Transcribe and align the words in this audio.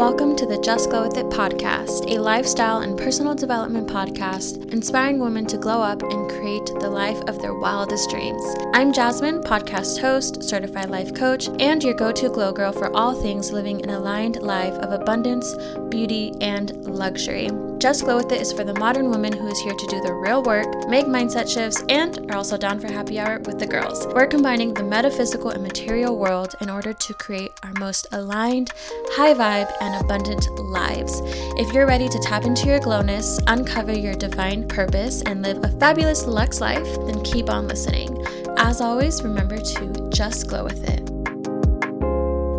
Welcome 0.00 0.34
to 0.36 0.46
the 0.46 0.56
Just 0.56 0.88
Glow 0.88 1.06
With 1.06 1.18
It 1.18 1.26
podcast, 1.26 2.10
a 2.10 2.18
lifestyle 2.18 2.78
and 2.78 2.98
personal 2.98 3.34
development 3.34 3.86
podcast 3.86 4.72
inspiring 4.72 5.18
women 5.18 5.44
to 5.44 5.58
glow 5.58 5.82
up 5.82 6.02
and 6.02 6.30
create 6.30 6.64
the 6.80 6.88
life 6.88 7.20
of 7.28 7.42
their 7.42 7.52
wildest 7.52 8.08
dreams. 8.08 8.42
I'm 8.72 8.94
Jasmine, 8.94 9.42
podcast 9.42 10.00
host, 10.00 10.42
certified 10.42 10.88
life 10.88 11.12
coach, 11.12 11.50
and 11.58 11.84
your 11.84 11.92
go 11.92 12.12
to 12.12 12.30
glow 12.30 12.50
girl 12.50 12.72
for 12.72 12.90
all 12.96 13.12
things 13.12 13.52
living 13.52 13.82
an 13.82 13.90
aligned 13.90 14.40
life 14.40 14.72
of 14.72 14.90
abundance, 14.90 15.54
beauty, 15.90 16.32
and 16.40 16.74
luxury. 16.86 17.50
Just 17.80 18.04
Glow 18.04 18.16
With 18.16 18.30
It 18.30 18.42
is 18.42 18.52
for 18.52 18.62
the 18.62 18.74
modern 18.74 19.08
woman 19.08 19.32
who 19.32 19.46
is 19.46 19.58
here 19.58 19.72
to 19.72 19.86
do 19.86 20.02
the 20.02 20.12
real 20.12 20.42
work, 20.42 20.86
make 20.86 21.06
mindset 21.06 21.48
shifts, 21.48 21.82
and 21.88 22.30
are 22.30 22.36
also 22.36 22.58
down 22.58 22.78
for 22.78 22.92
happy 22.92 23.18
hour 23.18 23.38
with 23.38 23.58
the 23.58 23.66
girls. 23.66 24.06
We're 24.08 24.26
combining 24.26 24.74
the 24.74 24.82
metaphysical 24.82 25.48
and 25.48 25.62
material 25.62 26.18
world 26.18 26.54
in 26.60 26.68
order 26.68 26.92
to 26.92 27.14
create 27.14 27.52
our 27.62 27.72
most 27.78 28.06
aligned, 28.12 28.70
high 29.12 29.32
vibe, 29.32 29.72
and 29.80 30.04
abundant 30.04 30.46
lives. 30.58 31.22
If 31.56 31.72
you're 31.72 31.86
ready 31.86 32.10
to 32.10 32.18
tap 32.18 32.44
into 32.44 32.66
your 32.66 32.80
glowness, 32.80 33.40
uncover 33.46 33.94
your 33.94 34.14
divine 34.14 34.68
purpose, 34.68 35.22
and 35.22 35.40
live 35.40 35.64
a 35.64 35.68
fabulous 35.80 36.26
Lux 36.26 36.60
life, 36.60 36.84
then 37.06 37.24
keep 37.24 37.48
on 37.48 37.66
listening. 37.66 38.22
As 38.58 38.82
always, 38.82 39.22
remember 39.22 39.56
to 39.56 40.10
just 40.10 40.48
glow 40.48 40.64
with 40.64 40.86
it. 40.86 41.09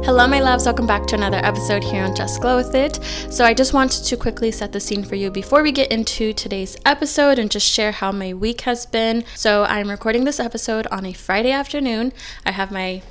Hello, 0.04 0.28
my 0.28 0.40
loves. 0.40 0.66
Welcome 0.66 0.88
back 0.88 1.06
to 1.08 1.16
another 1.16 1.38
episode 1.38 1.84
here 1.84 2.04
on 2.04 2.16
Just 2.16 2.42
Glow 2.42 2.58
With 2.58 2.74
It. 2.74 3.00
So, 3.30 3.46
I 3.46 3.54
just 3.54 3.72
wanted 3.72 4.04
to 4.06 4.18
quickly 4.18 4.50
set 4.50 4.72
the 4.72 4.80
scene 4.80 5.04
for 5.04 5.14
you 5.14 5.30
before 5.30 5.62
we 5.62 5.72
get 5.72 5.92
into 5.92 6.34
today's 6.34 6.76
episode 6.88 7.38
and 7.38 7.52
just 7.52 7.68
share 7.68 7.92
how 7.92 8.12
my 8.12 8.34
week 8.34 8.62
has 8.62 8.88
been. 8.88 9.24
So, 9.36 9.64
I'm 9.66 9.92
recording 9.92 10.24
this 10.24 10.40
episode 10.40 10.88
on 10.88 11.06
a 11.06 11.14
Friday 11.14 11.52
afternoon. 11.52 12.14
I 12.48 12.52
have 12.52 12.72
my 12.72 13.04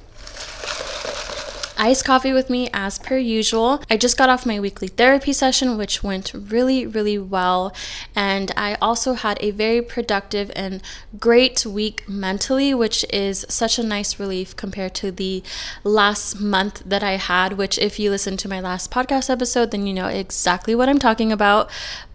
iced 1.80 2.04
coffee 2.04 2.32
with 2.32 2.50
me 2.50 2.68
as 2.74 2.98
per 2.98 3.16
usual. 3.16 3.82
I 3.90 3.96
just 3.96 4.18
got 4.18 4.28
off 4.28 4.44
my 4.44 4.60
weekly 4.60 4.88
therapy 4.88 5.32
session, 5.32 5.78
which 5.78 6.02
went 6.02 6.32
really, 6.34 6.86
really 6.86 7.18
well. 7.18 7.74
And 8.14 8.52
I 8.56 8.76
also 8.82 9.14
had 9.14 9.38
a 9.40 9.50
very 9.50 9.80
productive 9.80 10.52
and 10.54 10.82
great 11.18 11.64
week 11.64 12.06
mentally, 12.06 12.74
which 12.74 13.04
is 13.10 13.46
such 13.48 13.78
a 13.78 13.82
nice 13.82 14.20
relief 14.20 14.54
compared 14.54 14.94
to 14.96 15.10
the 15.10 15.42
last 15.82 16.38
month 16.38 16.82
that 16.84 17.02
I 17.02 17.12
had, 17.12 17.54
which, 17.54 17.78
if 17.78 17.98
you 17.98 18.10
listen 18.10 18.36
to 18.36 18.48
my 18.48 18.60
last 18.60 18.90
podcast 18.90 19.30
episode, 19.30 19.70
then 19.70 19.86
you 19.86 19.94
know 19.94 20.08
exactly 20.08 20.74
what 20.74 20.88
I'm 20.90 20.98
talking 20.98 21.32
about. 21.32 21.70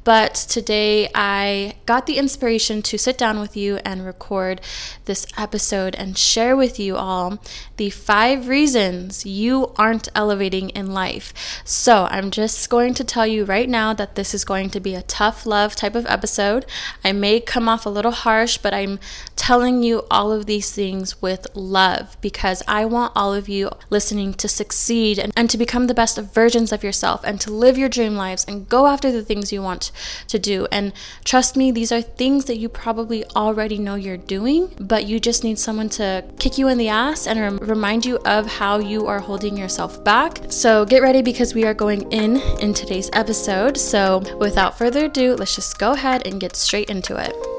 But 0.06 0.36
today 0.36 1.10
I 1.16 1.78
got 1.88 2.06
the 2.06 2.18
inspiration 2.18 2.84
to 2.84 2.98
sit 3.00 3.18
down 3.18 3.40
with 3.40 3.58
you 3.58 3.78
and 3.84 4.06
record 4.06 4.62
this 5.06 5.26
episode 5.36 5.96
and 5.96 6.16
share 6.16 6.56
with 6.56 6.80
you 6.80 6.96
all 6.96 7.40
the 7.78 7.90
five 7.90 8.48
reasons 8.48 9.26
you 9.26 9.74
aren't 9.78 10.08
elevating 10.14 10.70
in 10.70 10.94
life. 10.94 11.34
So 11.66 12.08
I'm 12.12 12.30
just 12.30 12.70
going 12.70 12.94
to 12.94 13.04
tell 13.04 13.26
you 13.26 13.46
right 13.46 13.68
now 13.68 13.96
that 13.96 14.14
this 14.14 14.36
is 14.36 14.46
going 14.46 14.70
to 14.70 14.80
be 14.80 14.94
a 14.94 15.02
tough 15.02 15.44
love 15.44 15.76
type 15.76 15.96
of 15.96 16.06
episode. 16.06 16.68
I 17.04 17.12
may 17.12 17.40
come 17.40 17.68
off 17.68 17.88
a 17.88 17.90
little 17.90 18.12
harsh, 18.12 18.60
but 18.60 18.76
I'm 18.76 19.00
telling 19.36 19.82
you 19.82 20.04
all 20.12 20.32
of 20.32 20.46
these 20.46 20.72
things 20.72 21.20
with 21.20 21.48
love 21.56 22.16
because 22.22 22.62
I 22.68 22.86
want 22.86 23.14
all 23.16 23.34
of 23.34 23.50
you 23.50 23.72
listening 23.90 24.36
to 24.36 24.48
succeed 24.48 25.18
and, 25.18 25.34
and 25.36 25.50
to 25.50 25.58
become 25.58 25.88
the 25.88 25.96
best 25.96 26.20
versions 26.20 26.72
of 26.72 26.84
yourself 26.84 27.22
and 27.24 27.42
to 27.42 27.52
live 27.52 27.76
your 27.76 27.90
dream 27.90 28.16
lives 28.16 28.46
and 28.48 28.70
go 28.70 28.86
after 28.86 29.12
the 29.12 29.24
things 29.24 29.52
you 29.52 29.64
want 29.64 29.92
to 30.28 30.40
do. 30.40 30.68
And 30.72 30.94
trust 31.24 31.56
me, 31.56 31.72
these 31.72 31.92
are 31.92 32.02
things 32.02 32.46
that 32.46 32.58
you 32.58 32.70
probably 32.70 33.26
already 33.36 33.78
know 33.78 33.96
you're 33.96 34.18
doing, 34.18 34.74
but 34.80 35.06
you 35.06 35.20
just 35.20 35.44
need 35.44 35.60
someone 35.60 35.90
to 35.90 36.24
kick 36.40 36.58
you 36.58 36.68
in 36.68 36.78
the 36.78 36.90
ass 36.90 37.28
and 37.28 37.40
rem- 37.40 37.58
remind 37.58 38.06
you 38.06 38.18
of 38.26 38.46
how 38.46 38.80
you 38.80 39.08
are 39.08 39.20
holding 39.20 39.58
yourself 39.58 40.04
back. 40.04 40.40
So 40.50 40.86
get 40.86 41.02
ready 41.02 41.22
because 41.22 41.54
we 41.54 41.66
are 41.66 41.74
going 41.74 42.12
in 42.12 42.38
in 42.60 42.74
today's 42.74 43.10
episode. 43.14 43.78
So 43.78 44.22
without 44.38 44.78
further 44.78 45.06
ado, 45.06 45.36
let's 45.36 45.56
just 45.56 45.78
go 45.80 45.94
ahead 45.94 46.28
and 46.28 46.40
get 46.40 46.56
straight 46.56 46.90
into 46.90 47.16
it. 47.16 47.55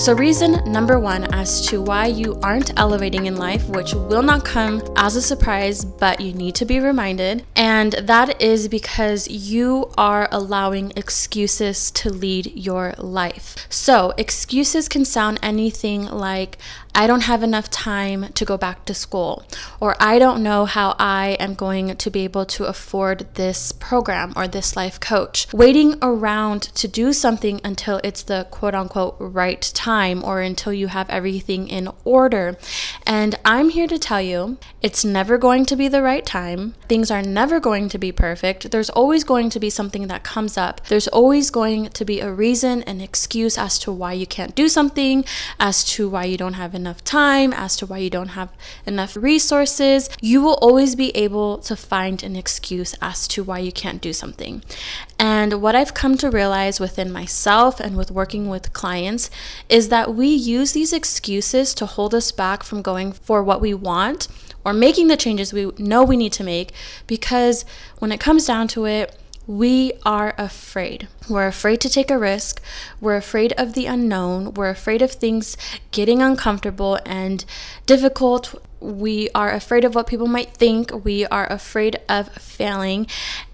So, 0.00 0.14
reason 0.14 0.62
number 0.64 0.98
one 0.98 1.24
as 1.34 1.66
to 1.66 1.82
why 1.82 2.06
you 2.06 2.40
aren't 2.42 2.72
elevating 2.80 3.26
in 3.26 3.36
life, 3.36 3.68
which 3.68 3.92
will 3.92 4.22
not 4.22 4.46
come 4.46 4.82
as 4.96 5.14
a 5.14 5.20
surprise, 5.20 5.84
but 5.84 6.22
you 6.22 6.32
need 6.32 6.54
to 6.54 6.64
be 6.64 6.80
reminded, 6.80 7.44
and 7.54 7.92
that 7.92 8.40
is 8.40 8.66
because 8.66 9.28
you 9.28 9.92
are 9.98 10.26
allowing 10.32 10.94
excuses 10.96 11.90
to 11.90 12.08
lead 12.08 12.50
your 12.56 12.94
life. 12.96 13.66
So, 13.68 14.14
excuses 14.16 14.88
can 14.88 15.04
sound 15.04 15.38
anything 15.42 16.06
like, 16.06 16.56
I 16.94 17.06
don't 17.06 17.22
have 17.22 17.42
enough 17.42 17.70
time 17.70 18.32
to 18.34 18.44
go 18.44 18.56
back 18.56 18.84
to 18.86 18.94
school, 18.94 19.44
or 19.80 19.96
I 20.00 20.18
don't 20.18 20.42
know 20.42 20.64
how 20.64 20.96
I 20.98 21.36
am 21.40 21.54
going 21.54 21.96
to 21.96 22.10
be 22.10 22.24
able 22.24 22.46
to 22.46 22.64
afford 22.64 23.26
this 23.34 23.72
program 23.72 24.32
or 24.36 24.48
this 24.48 24.76
life 24.76 24.98
coach. 25.00 25.46
Waiting 25.52 25.96
around 26.02 26.62
to 26.62 26.88
do 26.88 27.12
something 27.12 27.60
until 27.64 28.00
it's 28.02 28.22
the 28.22 28.46
quote 28.50 28.74
unquote 28.74 29.16
right 29.18 29.62
time 29.74 30.24
or 30.24 30.40
until 30.40 30.72
you 30.72 30.88
have 30.88 31.08
everything 31.10 31.68
in 31.68 31.88
order. 32.04 32.56
And 33.06 33.36
I'm 33.44 33.70
here 33.70 33.86
to 33.86 33.98
tell 33.98 34.20
you 34.20 34.58
it's 34.82 35.04
never 35.04 35.38
going 35.38 35.66
to 35.66 35.76
be 35.76 35.88
the 35.88 36.02
right 36.02 36.24
time. 36.24 36.74
Things 36.88 37.10
are 37.10 37.22
never 37.22 37.60
going 37.60 37.88
to 37.90 37.98
be 37.98 38.12
perfect. 38.12 38.70
There's 38.70 38.90
always 38.90 39.24
going 39.24 39.50
to 39.50 39.60
be 39.60 39.70
something 39.70 40.06
that 40.06 40.22
comes 40.22 40.56
up. 40.56 40.86
There's 40.86 41.08
always 41.08 41.50
going 41.50 41.88
to 41.90 42.04
be 42.04 42.20
a 42.20 42.32
reason, 42.32 42.82
an 42.84 43.00
excuse 43.00 43.58
as 43.58 43.78
to 43.80 43.92
why 43.92 44.12
you 44.12 44.26
can't 44.26 44.54
do 44.54 44.68
something, 44.68 45.24
as 45.58 45.84
to 45.84 46.08
why 46.08 46.24
you 46.24 46.36
don't 46.36 46.54
have 46.54 46.74
enough 46.74 47.02
time, 47.04 47.52
as 47.52 47.76
to 47.76 47.86
why 47.86 47.98
you 47.98 48.10
don't 48.10 48.28
have 48.28 48.50
enough 48.86 49.16
resources, 49.16 50.08
you 50.20 50.40
will 50.40 50.58
always 50.62 50.94
be 50.94 51.14
able 51.16 51.58
to 51.58 51.76
find 51.76 52.22
an 52.22 52.36
excuse 52.36 52.94
as 53.02 53.26
to 53.28 53.42
why 53.42 53.58
you 53.58 53.72
can't 53.72 54.00
do 54.00 54.12
something. 54.12 54.62
And 55.20 55.60
what 55.60 55.76
I've 55.76 55.92
come 55.92 56.16
to 56.16 56.30
realize 56.30 56.80
within 56.80 57.12
myself 57.12 57.78
and 57.78 57.94
with 57.94 58.10
working 58.10 58.48
with 58.48 58.72
clients 58.72 59.30
is 59.68 59.90
that 59.90 60.14
we 60.14 60.28
use 60.28 60.72
these 60.72 60.94
excuses 60.94 61.74
to 61.74 61.84
hold 61.84 62.14
us 62.14 62.32
back 62.32 62.62
from 62.62 62.80
going 62.80 63.12
for 63.12 63.42
what 63.42 63.60
we 63.60 63.74
want 63.74 64.28
or 64.64 64.72
making 64.72 65.08
the 65.08 65.18
changes 65.18 65.52
we 65.52 65.72
know 65.76 66.02
we 66.02 66.16
need 66.16 66.32
to 66.32 66.42
make 66.42 66.72
because 67.06 67.66
when 67.98 68.12
it 68.12 68.18
comes 68.18 68.46
down 68.46 68.66
to 68.68 68.86
it, 68.86 69.14
we 69.46 69.92
are 70.06 70.34
afraid. 70.38 71.08
We're 71.28 71.48
afraid 71.48 71.82
to 71.82 71.90
take 71.90 72.10
a 72.10 72.18
risk. 72.18 72.62
We're 72.98 73.16
afraid 73.16 73.52
of 73.58 73.74
the 73.74 73.84
unknown. 73.84 74.54
We're 74.54 74.70
afraid 74.70 75.02
of 75.02 75.12
things 75.12 75.54
getting 75.90 76.22
uncomfortable 76.22 76.98
and 77.04 77.44
difficult. 77.84 78.54
We 78.80 79.28
are 79.34 79.50
afraid 79.50 79.84
of 79.84 79.94
what 79.94 80.06
people 80.06 80.28
might 80.28 80.54
think. 80.54 81.04
We 81.04 81.26
are 81.26 81.50
afraid 81.52 82.00
of 82.08 82.28
failing. 82.32 83.06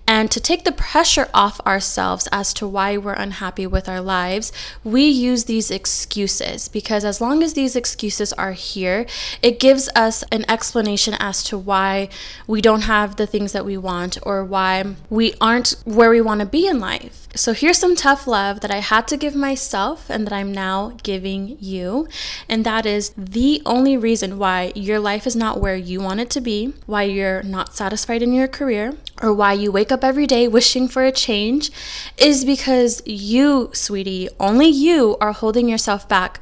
And 0.09 0.31
to 0.31 0.41
take 0.41 0.65
the 0.65 0.73
pressure 0.73 1.29
off 1.35 1.61
ourselves 1.67 2.29
as 2.31 2.55
to 2.55 2.69
why 2.69 2.97
we're 2.97 3.13
unhappy 3.13 3.67
with 3.67 3.89
our 3.89 4.01
lives, 4.01 4.53
we 4.85 5.03
use 5.03 5.45
these 5.45 5.71
excuses 5.71 6.69
because 6.69 7.05
as 7.05 7.21
long 7.21 7.43
as 7.43 7.55
these 7.55 7.75
excuses 7.75 8.33
are 8.35 8.53
here, 8.53 9.07
it 9.43 9.59
gives 9.59 9.89
us 9.97 10.23
an 10.31 10.49
explanation 10.49 11.15
as 11.19 11.43
to 11.45 11.59
why 11.59 12.09
we 12.47 12.61
don't 12.61 12.83
have 12.83 13.17
the 13.17 13.27
things 13.27 13.53
that 13.53 13.65
we 13.65 13.77
want 13.77 14.17
or 14.23 14.45
why 14.45 14.95
we 15.11 15.35
aren't 15.41 15.75
where 15.85 16.11
we 16.11 16.21
want 16.21 16.41
to 16.41 16.47
be 16.47 16.69
in 16.69 16.79
life. 16.79 17.27
So 17.35 17.53
here's 17.53 17.77
some 17.77 17.95
tough 17.95 18.27
love 18.27 18.61
that 18.61 18.71
I 18.71 18.79
had 18.79 19.07
to 19.09 19.17
give 19.17 19.35
myself 19.35 20.09
and 20.09 20.27
that 20.27 20.33
I'm 20.33 20.53
now 20.53 20.97
giving 21.03 21.59
you. 21.61 22.09
And 22.49 22.65
that 22.65 22.87
is 22.87 23.13
the 23.17 23.61
only 23.67 23.97
reason 23.97 24.39
why 24.39 24.73
your 24.75 24.99
life 24.99 25.27
is 25.27 25.37
not 25.37 25.61
where 25.61 25.77
you 25.77 26.01
want 26.01 26.21
it 26.21 26.31
to 26.31 26.41
be, 26.41 26.73
why 26.87 27.03
you're 27.03 27.43
not 27.43 27.77
satisfied 27.77 28.23
in 28.23 28.33
your 28.33 28.49
career, 28.49 28.95
or 29.21 29.35
why 29.35 29.53
you 29.53 29.71
wake 29.71 29.93
up 29.93 29.96
every 30.05 30.27
day 30.27 30.49
wishing 30.49 30.89
for 30.89 31.05
a 31.05 31.13
change 31.13 31.71
is 32.17 32.45
because 32.45 33.03
you, 33.07 33.71
sweetie, 33.73 34.29
only 34.39 34.69
you 34.69 35.17
are 35.21 35.33
holding 35.33 35.69
yourself 35.69 36.09
back 36.09 36.41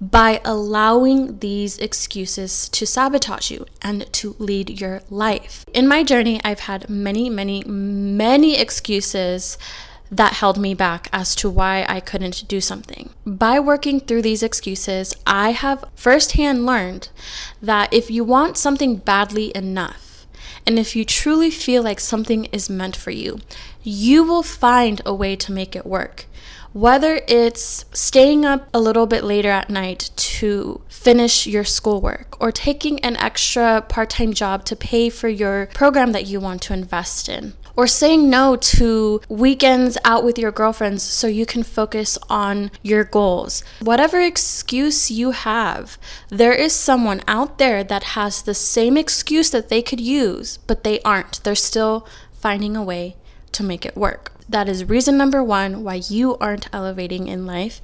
by 0.00 0.40
allowing 0.44 1.38
these 1.38 1.78
excuses 1.78 2.68
to 2.68 2.86
sabotage 2.86 3.50
you 3.50 3.64
and 3.80 4.12
to 4.12 4.36
lead 4.38 4.80
your 4.80 5.02
life. 5.08 5.64
In 5.72 5.88
my 5.88 6.02
journey, 6.02 6.40
I've 6.44 6.60
had 6.60 6.90
many, 6.90 7.30
many, 7.30 7.62
many 7.64 8.58
excuses 8.58 9.56
that 10.10 10.34
held 10.34 10.58
me 10.58 10.74
back 10.74 11.08
as 11.12 11.34
to 11.34 11.50
why 11.50 11.84
I 11.88 12.00
couldn't 12.00 12.46
do 12.46 12.60
something. 12.60 13.10
By 13.26 13.58
working 13.58 14.00
through 14.00 14.22
these 14.22 14.42
excuses, 14.42 15.16
I 15.26 15.52
have 15.52 15.84
firsthand 15.94 16.66
learned 16.66 17.08
that 17.62 17.92
if 17.92 18.10
you 18.10 18.24
want 18.24 18.56
something 18.56 18.96
badly 18.96 19.50
enough, 19.56 20.13
and 20.66 20.78
if 20.78 20.94
you 20.96 21.04
truly 21.04 21.50
feel 21.50 21.82
like 21.82 22.00
something 22.00 22.46
is 22.46 22.70
meant 22.70 22.96
for 22.96 23.10
you, 23.10 23.40
you 23.82 24.24
will 24.24 24.42
find 24.42 25.00
a 25.04 25.14
way 25.14 25.36
to 25.36 25.52
make 25.52 25.76
it 25.76 25.86
work. 25.86 26.26
Whether 26.72 27.20
it's 27.28 27.84
staying 27.92 28.44
up 28.44 28.68
a 28.74 28.80
little 28.80 29.06
bit 29.06 29.22
later 29.22 29.50
at 29.50 29.70
night 29.70 30.10
to 30.16 30.80
finish 30.88 31.46
your 31.46 31.62
schoolwork 31.62 32.36
or 32.40 32.50
taking 32.50 32.98
an 33.00 33.16
extra 33.18 33.82
part 33.82 34.10
time 34.10 34.32
job 34.32 34.64
to 34.64 34.74
pay 34.74 35.08
for 35.08 35.28
your 35.28 35.66
program 35.74 36.12
that 36.12 36.26
you 36.26 36.40
want 36.40 36.62
to 36.62 36.72
invest 36.72 37.28
in, 37.28 37.52
or 37.76 37.86
saying 37.86 38.30
no 38.30 38.56
to 38.56 39.20
weekends 39.28 39.98
out 40.04 40.24
with 40.24 40.38
your 40.38 40.52
girlfriends 40.52 41.02
so 41.02 41.26
you 41.26 41.46
can 41.46 41.62
focus 41.62 42.18
on 42.28 42.70
your 42.82 43.04
goals. 43.04 43.62
Whatever 43.80 44.20
excuse 44.20 45.10
you 45.10 45.32
have, 45.32 45.98
there 46.28 46.52
is 46.52 46.72
someone 46.72 47.22
out 47.26 47.58
there 47.58 47.82
that 47.84 48.14
has 48.14 48.42
the 48.42 48.54
same 48.54 48.96
excuse 48.96 49.50
that 49.50 49.68
they 49.68 49.82
could 49.82 50.00
use, 50.00 50.58
but 50.66 50.84
they 50.84 51.00
aren't. 51.00 51.42
They're 51.42 51.54
still 51.54 52.06
finding 52.32 52.76
a 52.76 52.84
way 52.84 53.16
to 53.52 53.62
make 53.62 53.86
it 53.86 53.96
work. 53.96 54.32
That 54.48 54.68
is 54.68 54.88
reason 54.88 55.16
number 55.16 55.42
one 55.42 55.82
why 55.84 55.94
you 55.94 56.36
aren't 56.36 56.68
elevating 56.72 57.28
in 57.28 57.46
life. 57.46 57.80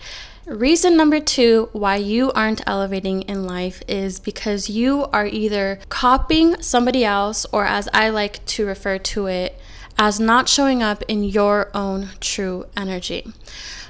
Reason 0.46 0.96
number 0.96 1.20
two 1.20 1.68
why 1.72 1.96
you 1.96 2.32
aren't 2.32 2.66
elevating 2.66 3.22
in 3.22 3.46
life 3.46 3.82
is 3.86 4.18
because 4.18 4.68
you 4.68 5.04
are 5.12 5.26
either 5.26 5.78
copying 5.88 6.60
somebody 6.60 7.04
else, 7.04 7.46
or 7.52 7.64
as 7.64 7.88
I 7.94 8.10
like 8.10 8.44
to 8.46 8.66
refer 8.66 8.98
to 8.98 9.26
it, 9.26 9.58
as 9.98 10.18
not 10.18 10.48
showing 10.48 10.82
up 10.82 11.02
in 11.08 11.24
your 11.24 11.70
own 11.74 12.10
true 12.20 12.66
energy. 12.76 13.26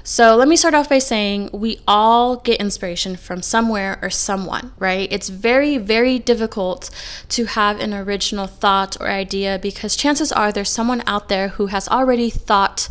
So, 0.03 0.35
let 0.35 0.47
me 0.47 0.55
start 0.55 0.73
off 0.73 0.89
by 0.89 0.97
saying 0.97 1.51
we 1.53 1.79
all 1.87 2.37
get 2.37 2.59
inspiration 2.59 3.15
from 3.15 3.43
somewhere 3.43 3.99
or 4.01 4.09
someone, 4.09 4.73
right? 4.79 5.07
It's 5.11 5.29
very, 5.29 5.77
very 5.77 6.17
difficult 6.17 6.89
to 7.29 7.45
have 7.45 7.79
an 7.79 7.93
original 7.93 8.47
thought 8.47 8.97
or 8.99 9.07
idea 9.07 9.59
because 9.61 9.95
chances 9.95 10.31
are 10.31 10.51
there's 10.51 10.71
someone 10.71 11.03
out 11.05 11.29
there 11.29 11.49
who 11.49 11.67
has 11.67 11.87
already 11.87 12.31
thought 12.31 12.89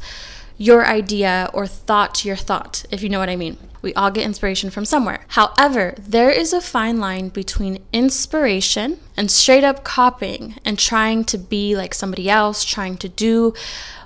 your 0.56 0.86
idea 0.86 1.50
or 1.52 1.66
thought 1.66 2.24
your 2.24 2.36
thought, 2.36 2.84
if 2.92 3.02
you 3.02 3.08
know 3.08 3.18
what 3.18 3.28
I 3.28 3.36
mean. 3.36 3.56
We 3.82 3.94
all 3.94 4.10
get 4.10 4.24
inspiration 4.24 4.70
from 4.70 4.84
somewhere. 4.84 5.24
However, 5.28 5.94
there 5.98 6.30
is 6.30 6.52
a 6.52 6.60
fine 6.60 6.98
line 6.98 7.28
between 7.28 7.82
inspiration 7.92 8.98
and 9.16 9.30
straight 9.30 9.64
up 9.64 9.84
copying 9.84 10.56
and 10.64 10.78
trying 10.78 11.24
to 11.24 11.38
be 11.38 11.76
like 11.76 11.94
somebody 11.94 12.28
else, 12.28 12.64
trying 12.64 12.96
to 12.98 13.08
do 13.08 13.54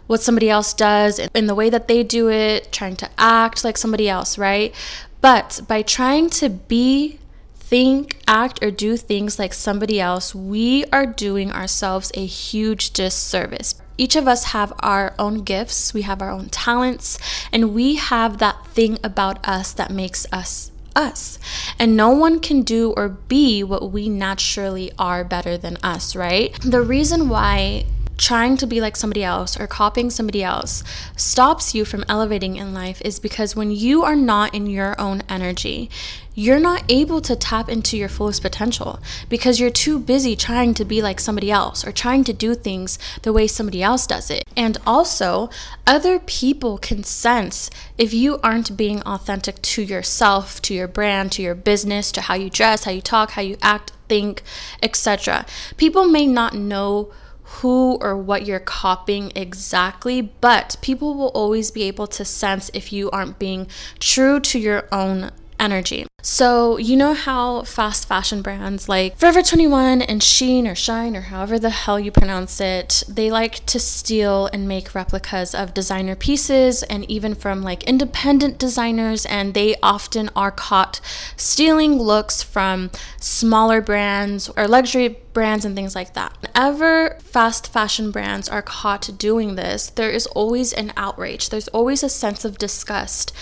what 0.06 0.23
somebody 0.23 0.50
else 0.50 0.75
does 0.75 1.19
in 1.19 1.47
the 1.47 1.55
way 1.55 1.71
that 1.71 1.88
they 1.88 2.03
do 2.03 2.29
it, 2.29 2.71
trying 2.73 2.97
to 2.97 3.11
act 3.19 3.65
like 3.65 3.79
somebody 3.79 4.09
else, 4.09 4.38
right? 4.38 4.75
But 5.21 5.61
by 5.67 5.82
trying 5.82 6.31
to 6.31 6.50
be 6.50 7.19
think, 7.55 8.20
act, 8.29 8.62
or 8.62 8.70
do 8.70 8.97
things 8.97 9.38
like 9.38 9.55
somebody 9.55 9.99
else, 9.99 10.35
we 10.35 10.85
are 10.93 11.06
doing 11.06 11.50
ourselves 11.50 12.12
a 12.15 12.25
huge 12.25 12.91
disservice 12.91 13.75
each 13.96 14.17
of 14.17 14.26
us 14.26 14.44
have 14.44 14.73
our 14.81 15.14
own 15.19 15.43
gifts, 15.43 15.94
we 15.94 16.02
have 16.02 16.20
our 16.20 16.31
own 16.31 16.49
talents, 16.49 17.19
and 17.52 17.75
we 17.75 17.96
have 17.96 18.38
that 18.38 18.67
thing 18.69 18.99
about 19.05 19.46
us 19.46 19.73
that 19.73 19.91
makes 19.91 20.26
us 20.32 20.70
us. 20.96 21.38
And 21.79 21.96
no 21.96 22.11
one 22.11 22.38
can 22.38 22.62
do 22.62 22.93
or 22.96 23.08
be 23.08 23.64
what 23.64 23.91
we 23.91 24.08
naturally 24.08 24.93
are 24.99 25.25
better 25.25 25.58
than 25.58 25.76
us, 25.82 26.14
right? 26.14 26.56
The 26.62 26.82
reason 26.82 27.29
why 27.29 27.87
trying 28.17 28.56
to 28.56 28.67
be 28.67 28.81
like 28.81 28.96
somebody 28.96 29.25
else 29.25 29.58
or 29.58 29.67
copying 29.67 30.08
somebody 30.08 30.43
else 30.43 30.85
stops 31.17 31.75
you 31.75 31.85
from 31.85 32.05
elevating 32.08 32.56
in 32.56 32.73
life 32.73 33.02
is 33.02 33.19
because 33.19 33.56
when 33.56 33.70
you 33.70 34.05
are 34.05 34.14
not 34.14 34.55
in 34.55 34.67
your 34.67 34.99
own 35.00 35.23
energy, 35.29 35.91
you're 36.34 36.60
not 36.60 36.84
able 36.88 37.20
to 37.20 37.36
tap 37.36 37.69
into 37.69 37.96
your 37.96 38.08
fullest 38.08 38.42
potential 38.42 38.98
because 39.28 39.60
you're 39.60 39.70
too 39.70 39.98
busy 39.98 40.34
trying 40.34 40.75
to 40.75 40.84
be 40.84 41.00
like 41.00 41.20
somebody 41.20 41.50
else 41.50 41.86
or 41.86 41.92
trying 41.92 42.25
to 42.25 42.32
do 42.32 42.54
things 42.54 42.98
the 43.22 43.32
way 43.32 43.46
somebody 43.46 43.82
else 43.82 44.06
does 44.06 44.31
it. 44.31 44.42
And 44.56 44.78
also, 44.86 45.48
other 45.86 46.19
people 46.19 46.78
can 46.78 47.04
sense 47.04 47.70
if 47.96 48.12
you 48.12 48.38
aren't 48.42 48.76
being 48.76 49.02
authentic 49.02 49.62
to 49.62 49.82
yourself, 49.82 50.60
to 50.62 50.75
your 50.75 50.88
brand, 50.88 51.32
to 51.32 51.42
your 51.42 51.54
business, 51.54 52.10
to 52.12 52.22
how 52.22 52.34
you 52.34 52.50
dress, 52.50 52.84
how 52.84 52.90
you 52.90 53.02
talk, 53.02 53.32
how 53.32 53.42
you 53.42 53.56
act, 53.62 53.92
think, 54.08 54.42
etc. 54.82 55.46
People 55.76 56.06
may 56.06 56.26
not 56.26 56.54
know 56.54 57.12
who 57.60 57.96
or 58.00 58.16
what 58.16 58.46
you're 58.46 58.58
copying 58.58 59.31
exactly, 59.36 60.20
but 60.20 60.76
people 60.81 61.14
will 61.14 61.28
always 61.28 61.70
be 61.70 61.82
able 61.84 62.06
to 62.08 62.25
sense 62.25 62.70
if 62.75 62.92
you 62.92 63.10
aren't 63.10 63.38
being 63.38 63.66
true 64.00 64.40
to 64.40 64.58
your 64.58 64.88
own 64.90 65.31
energy. 65.64 66.06
So, 66.22 66.78
you 66.78 66.96
know 66.96 67.12
how 67.12 67.62
fast 67.64 68.08
fashion 68.08 68.40
brands 68.40 68.88
like 68.88 69.19
Forever 69.19 69.43
21 69.43 70.00
and 70.00 70.20
Shein 70.20 70.70
or 70.70 70.75
Shine 70.75 71.16
or 71.16 71.22
however 71.22 71.58
the 71.58 71.70
hell 71.70 72.00
you 72.00 72.11
pronounce 72.11 72.61
it, 72.61 73.02
they 73.08 73.31
like 73.31 73.66
to 73.66 73.78
steal 73.78 74.49
and 74.52 74.66
make 74.66 74.94
replicas 74.94 75.55
of 75.55 75.75
designer 75.75 76.16
pieces 76.16 76.82
and 76.84 77.08
even 77.11 77.34
from 77.34 77.62
like 77.62 77.84
independent 77.84 78.58
designers, 78.58 79.26
and 79.26 79.52
they 79.52 79.75
often 79.82 80.31
are 80.34 80.50
caught 80.50 81.00
stealing 81.37 81.99
looks 81.99 82.43
from 82.43 82.90
smaller 83.20 83.81
brands 83.81 84.49
or 84.56 84.67
luxury 84.67 85.19
brands 85.34 85.64
and 85.64 85.76
things 85.76 85.94
like 85.94 86.14
that. 86.14 86.37
Whenever 86.40 87.19
fast 87.20 87.70
fashion 87.70 88.10
brands 88.10 88.49
are 88.49 88.62
caught 88.62 89.10
doing 89.19 89.56
this, 89.56 89.90
there 89.90 90.10
is 90.10 90.26
always 90.28 90.72
an 90.72 90.93
outrage, 90.96 91.50
there's 91.50 91.69
always 91.69 92.02
a 92.02 92.08
sense 92.08 92.44
of 92.44 92.56
disgust 92.56 93.34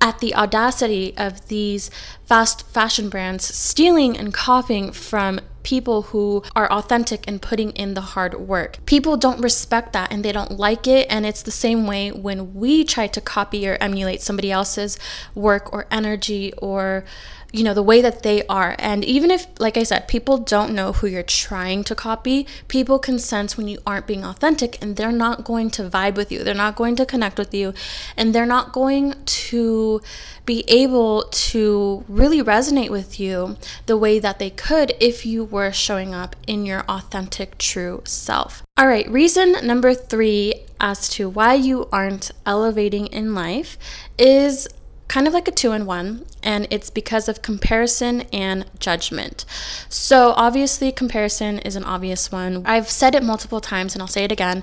at 0.00 0.18
the 0.20 0.34
audacity 0.34 1.14
of 1.16 1.48
these 1.48 1.90
fast 2.24 2.66
fashion 2.68 3.08
brands 3.08 3.44
stealing 3.44 4.16
and 4.16 4.32
copying 4.32 4.92
from 4.92 5.40
people 5.62 6.02
who 6.02 6.42
are 6.56 6.70
authentic 6.72 7.24
and 7.28 7.42
putting 7.42 7.70
in 7.72 7.94
the 7.94 8.00
hard 8.00 8.34
work. 8.34 8.78
People 8.86 9.16
don't 9.16 9.40
respect 9.40 9.92
that 9.92 10.10
and 10.10 10.24
they 10.24 10.32
don't 10.32 10.52
like 10.52 10.86
it. 10.86 11.06
And 11.10 11.26
it's 11.26 11.42
the 11.42 11.50
same 11.50 11.86
way 11.86 12.10
when 12.10 12.54
we 12.54 12.84
try 12.84 13.06
to 13.08 13.20
copy 13.20 13.68
or 13.68 13.76
emulate 13.80 14.22
somebody 14.22 14.50
else's 14.50 14.98
work 15.34 15.72
or 15.72 15.86
energy 15.90 16.52
or 16.58 17.04
you 17.52 17.64
know, 17.64 17.74
the 17.74 17.82
way 17.82 18.00
that 18.00 18.22
they 18.22 18.46
are. 18.46 18.76
And 18.78 19.04
even 19.04 19.30
if, 19.30 19.46
like 19.58 19.76
I 19.76 19.82
said, 19.82 20.08
people 20.08 20.38
don't 20.38 20.74
know 20.74 20.92
who 20.92 21.06
you're 21.06 21.22
trying 21.22 21.84
to 21.84 21.94
copy, 21.94 22.46
people 22.68 22.98
can 22.98 23.18
sense 23.18 23.56
when 23.56 23.68
you 23.68 23.78
aren't 23.86 24.06
being 24.06 24.24
authentic 24.24 24.80
and 24.82 24.96
they're 24.96 25.12
not 25.12 25.44
going 25.44 25.70
to 25.70 25.88
vibe 25.88 26.16
with 26.16 26.30
you. 26.30 26.44
They're 26.44 26.54
not 26.54 26.76
going 26.76 26.96
to 26.96 27.06
connect 27.06 27.38
with 27.38 27.52
you 27.52 27.74
and 28.16 28.34
they're 28.34 28.46
not 28.46 28.72
going 28.72 29.14
to 29.24 30.00
be 30.46 30.64
able 30.68 31.22
to 31.30 32.04
really 32.08 32.42
resonate 32.42 32.90
with 32.90 33.20
you 33.20 33.56
the 33.86 33.96
way 33.96 34.18
that 34.18 34.38
they 34.38 34.50
could 34.50 34.94
if 35.00 35.26
you 35.26 35.44
were 35.44 35.72
showing 35.72 36.14
up 36.14 36.36
in 36.46 36.66
your 36.66 36.80
authentic, 36.88 37.58
true 37.58 38.02
self. 38.04 38.62
All 38.76 38.88
right, 38.88 39.08
reason 39.10 39.64
number 39.64 39.92
three 39.94 40.66
as 40.80 41.08
to 41.10 41.28
why 41.28 41.54
you 41.54 41.88
aren't 41.92 42.30
elevating 42.46 43.06
in 43.08 43.34
life 43.34 43.76
is 44.18 44.66
kind 45.10 45.26
of 45.26 45.34
like 45.34 45.48
a 45.48 45.50
two 45.50 45.72
in 45.72 45.86
one, 45.86 46.24
and 46.40 46.68
it's 46.70 46.88
because 46.88 47.28
of 47.28 47.42
comparison 47.42 48.20
and 48.32 48.64
judgment. 48.78 49.44
So, 49.88 50.32
obviously, 50.36 50.92
comparison 50.92 51.58
is 51.58 51.74
an 51.74 51.82
obvious 51.82 52.30
one. 52.30 52.62
I've 52.64 52.88
said 52.88 53.16
it 53.16 53.24
multiple 53.24 53.60
times, 53.60 53.92
and 53.92 54.02
I'll 54.02 54.06
say 54.06 54.22
it 54.22 54.30
again. 54.30 54.62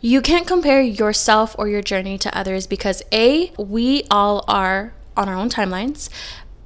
You 0.00 0.20
can't 0.20 0.46
compare 0.46 0.80
yourself 0.80 1.56
or 1.58 1.68
your 1.68 1.82
journey 1.82 2.16
to 2.18 2.38
others 2.38 2.68
because 2.68 3.02
A, 3.10 3.52
we 3.58 4.04
all 4.08 4.44
are 4.46 4.94
on 5.16 5.28
our 5.28 5.34
own 5.34 5.50
timelines. 5.50 6.08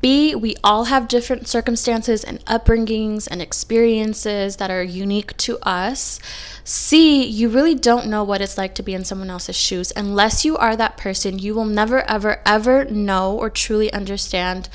B, 0.02 0.35
we 0.35 0.56
all 0.64 0.87
have 0.87 1.06
different 1.06 1.47
circumstances 1.47 2.25
and 2.25 2.44
upbringings 2.47 3.28
and 3.30 3.40
experiences 3.40 4.56
that 4.56 4.68
are 4.68 4.82
unique 4.82 5.37
to 5.38 5.59
us. 5.61 6.18
C, 6.64 7.25
you 7.25 7.49
really 7.49 7.76
don't 7.76 8.09
know 8.09 8.25
what 8.25 8.40
it's 8.40 8.59
like 8.59 8.75
to 8.75 8.82
be 8.82 8.94
in 8.94 9.04
someone 9.04 9.30
else's 9.30 9.54
shoes. 9.54 9.92
Unless 9.94 10.44
you 10.44 10.56
are 10.56 10.75
that 10.75 10.97
person, 10.97 11.38
you 11.38 11.54
will 11.54 11.64
never, 11.64 12.02
ever, 12.11 12.42
ever 12.44 12.85
know 12.87 13.38
or 13.38 13.49
truly 13.49 13.92
understand 13.92 14.68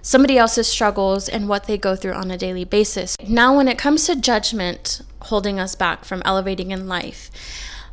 somebody 0.00 0.38
else's 0.38 0.66
struggles 0.66 1.28
and 1.28 1.46
what 1.46 1.66
they 1.66 1.76
go 1.76 1.94
through 1.94 2.14
on 2.14 2.30
a 2.30 2.38
daily 2.38 2.64
basis. 2.64 3.18
Now, 3.28 3.54
when 3.58 3.68
it 3.68 3.76
comes 3.76 4.06
to 4.06 4.16
judgment 4.16 5.02
holding 5.24 5.60
us 5.60 5.74
back 5.74 6.06
from 6.06 6.22
elevating 6.24 6.70
in 6.70 6.88
life, 6.88 7.30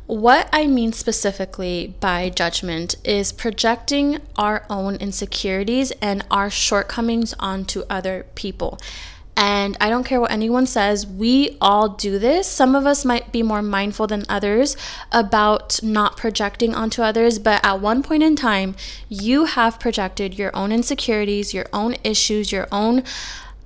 what 0.08 0.48
I 0.54 0.66
mean 0.66 0.94
specifically 0.94 1.94
by 2.00 2.30
judgment 2.30 2.96
is 3.04 3.30
projecting 3.30 4.20
our 4.36 4.64
own 4.70 4.96
insecurities 4.96 5.90
and 6.00 6.24
our 6.30 6.48
shortcomings 6.48 7.34
onto 7.38 7.82
other 7.90 8.24
people. 8.34 8.78
And 9.36 9.76
I 9.82 9.90
don't 9.90 10.04
care 10.04 10.20
what 10.20 10.32
anyone 10.32 10.66
says, 10.66 11.06
we 11.06 11.58
all 11.60 11.90
do 11.90 12.18
this. 12.18 12.48
Some 12.48 12.74
of 12.74 12.86
us 12.86 13.04
might 13.04 13.30
be 13.32 13.42
more 13.42 13.60
mindful 13.60 14.06
than 14.06 14.24
others 14.30 14.78
about 15.12 15.80
not 15.82 16.16
projecting 16.16 16.74
onto 16.74 17.02
others, 17.02 17.38
but 17.38 17.64
at 17.64 17.78
one 17.78 18.02
point 18.02 18.22
in 18.22 18.34
time, 18.34 18.76
you 19.10 19.44
have 19.44 19.78
projected 19.78 20.38
your 20.38 20.50
own 20.56 20.72
insecurities, 20.72 21.52
your 21.52 21.66
own 21.72 21.96
issues, 22.02 22.50
your 22.50 22.66
own 22.72 23.04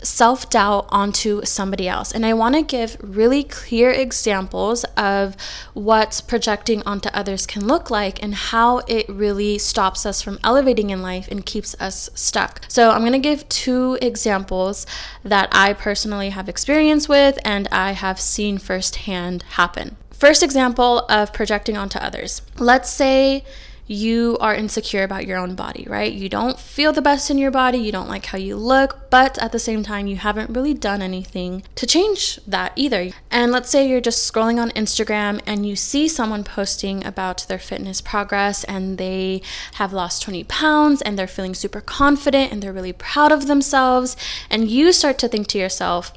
self 0.02 0.50
doubt 0.50 0.86
onto 0.90 1.44
somebody 1.44 1.88
else. 1.88 2.12
And 2.12 2.26
I 2.26 2.34
want 2.34 2.54
to 2.54 2.62
give 2.62 2.96
really 3.00 3.44
clear 3.44 3.90
examples 3.90 4.84
of 4.96 5.36
what 5.74 6.22
projecting 6.26 6.82
onto 6.82 7.08
others 7.10 7.46
can 7.46 7.66
look 7.66 7.90
like 7.90 8.22
and 8.22 8.34
how 8.34 8.78
it 8.88 9.08
really 9.08 9.58
stops 9.58 10.04
us 10.04 10.22
from 10.22 10.38
elevating 10.44 10.90
in 10.90 11.02
life 11.02 11.28
and 11.30 11.44
keeps 11.44 11.74
us 11.80 12.10
stuck. 12.14 12.62
So, 12.68 12.90
I'm 12.90 13.00
going 13.00 13.12
to 13.12 13.18
give 13.18 13.48
two 13.48 13.98
examples 14.02 14.86
that 15.24 15.48
I 15.52 15.72
personally 15.72 16.30
have 16.30 16.48
experience 16.48 17.08
with 17.08 17.38
and 17.44 17.68
I 17.70 17.92
have 17.92 18.20
seen 18.20 18.58
firsthand 18.58 19.42
happen. 19.42 19.96
First 20.10 20.42
example 20.42 21.00
of 21.08 21.32
projecting 21.32 21.76
onto 21.76 21.98
others. 21.98 22.42
Let's 22.58 22.90
say 22.90 23.44
you 23.92 24.36
are 24.40 24.54
insecure 24.54 25.02
about 25.02 25.26
your 25.26 25.38
own 25.38 25.54
body, 25.54 25.86
right? 25.88 26.12
You 26.12 26.28
don't 26.28 26.58
feel 26.58 26.92
the 26.92 27.02
best 27.02 27.30
in 27.30 27.38
your 27.38 27.50
body, 27.50 27.78
you 27.78 27.92
don't 27.92 28.08
like 28.08 28.26
how 28.26 28.38
you 28.38 28.56
look, 28.56 29.10
but 29.10 29.38
at 29.38 29.52
the 29.52 29.58
same 29.58 29.82
time, 29.82 30.06
you 30.06 30.16
haven't 30.16 30.50
really 30.50 30.74
done 30.74 31.02
anything 31.02 31.62
to 31.74 31.86
change 31.86 32.40
that 32.46 32.72
either. 32.76 33.10
And 33.30 33.52
let's 33.52 33.70
say 33.70 33.88
you're 33.88 34.00
just 34.00 34.32
scrolling 34.32 34.60
on 34.60 34.70
Instagram 34.70 35.40
and 35.46 35.66
you 35.66 35.76
see 35.76 36.08
someone 36.08 36.44
posting 36.44 37.04
about 37.04 37.46
their 37.48 37.58
fitness 37.58 38.00
progress 38.00 38.64
and 38.64 38.98
they 38.98 39.42
have 39.74 39.92
lost 39.92 40.22
20 40.22 40.44
pounds 40.44 41.02
and 41.02 41.18
they're 41.18 41.26
feeling 41.26 41.54
super 41.54 41.80
confident 41.80 42.52
and 42.52 42.62
they're 42.62 42.72
really 42.72 42.92
proud 42.92 43.32
of 43.32 43.46
themselves. 43.46 44.16
And 44.50 44.70
you 44.70 44.92
start 44.92 45.18
to 45.18 45.28
think 45.28 45.46
to 45.48 45.58
yourself, 45.58 46.12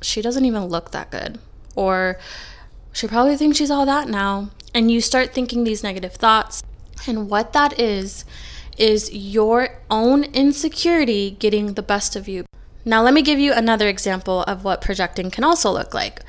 she 0.00 0.22
doesn't 0.22 0.44
even 0.44 0.64
look 0.64 0.90
that 0.92 1.10
good. 1.10 1.38
Or 1.76 2.18
she 2.92 3.06
probably 3.06 3.36
thinks 3.36 3.58
she's 3.58 3.70
all 3.70 3.86
that 3.86 4.08
now. 4.08 4.50
And 4.74 4.90
you 4.90 5.00
start 5.00 5.34
thinking 5.34 5.64
these 5.64 5.82
negative 5.82 6.14
thoughts. 6.14 6.62
And 7.06 7.30
what 7.30 7.52
that 7.52 7.78
is, 7.78 8.24
is 8.78 9.12
your 9.12 9.78
own 9.90 10.24
insecurity 10.24 11.32
getting 11.32 11.74
the 11.74 11.82
best 11.82 12.16
of 12.16 12.28
you. 12.28 12.44
Now, 12.84 13.02
let 13.02 13.12
me 13.12 13.22
give 13.22 13.38
you 13.38 13.52
another 13.52 13.88
example 13.88 14.42
of 14.44 14.64
what 14.64 14.80
projecting 14.80 15.30
can 15.30 15.44
also 15.44 15.70
look 15.70 15.92
like. 15.92 16.22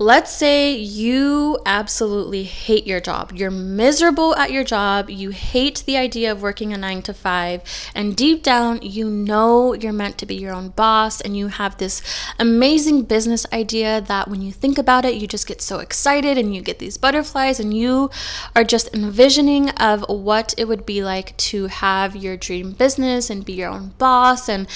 Let's 0.00 0.32
say 0.32 0.74
you 0.74 1.56
absolutely 1.64 2.42
hate 2.42 2.84
your 2.84 2.98
job. 2.98 3.30
You're 3.32 3.52
miserable 3.52 4.34
at 4.34 4.50
your 4.50 4.64
job. 4.64 5.08
You 5.08 5.30
hate 5.30 5.84
the 5.86 5.96
idea 5.96 6.32
of 6.32 6.42
working 6.42 6.72
a 6.72 6.76
nine 6.76 7.00
to 7.02 7.14
five. 7.14 7.62
And 7.94 8.16
deep 8.16 8.42
down, 8.42 8.80
you 8.82 9.08
know 9.08 9.72
you're 9.72 9.92
meant 9.92 10.18
to 10.18 10.26
be 10.26 10.34
your 10.34 10.52
own 10.52 10.70
boss. 10.70 11.20
And 11.20 11.36
you 11.36 11.46
have 11.46 11.78
this 11.78 12.02
amazing 12.40 13.02
business 13.02 13.46
idea 13.52 14.00
that 14.00 14.26
when 14.26 14.42
you 14.42 14.50
think 14.50 14.78
about 14.78 15.04
it, 15.04 15.14
you 15.14 15.28
just 15.28 15.46
get 15.46 15.62
so 15.62 15.78
excited 15.78 16.38
and 16.38 16.52
you 16.52 16.60
get 16.60 16.80
these 16.80 16.98
butterflies. 16.98 17.60
And 17.60 17.72
you 17.72 18.10
are 18.56 18.64
just 18.64 18.92
envisioning 18.92 19.70
of 19.70 20.04
what 20.08 20.54
it 20.58 20.66
would 20.66 20.84
be 20.84 21.04
like 21.04 21.36
to 21.36 21.68
have 21.68 22.16
your 22.16 22.36
dream 22.36 22.72
business 22.72 23.30
and 23.30 23.44
be 23.44 23.52
your 23.52 23.70
own 23.70 23.90
boss 23.98 24.48
and 24.48 24.66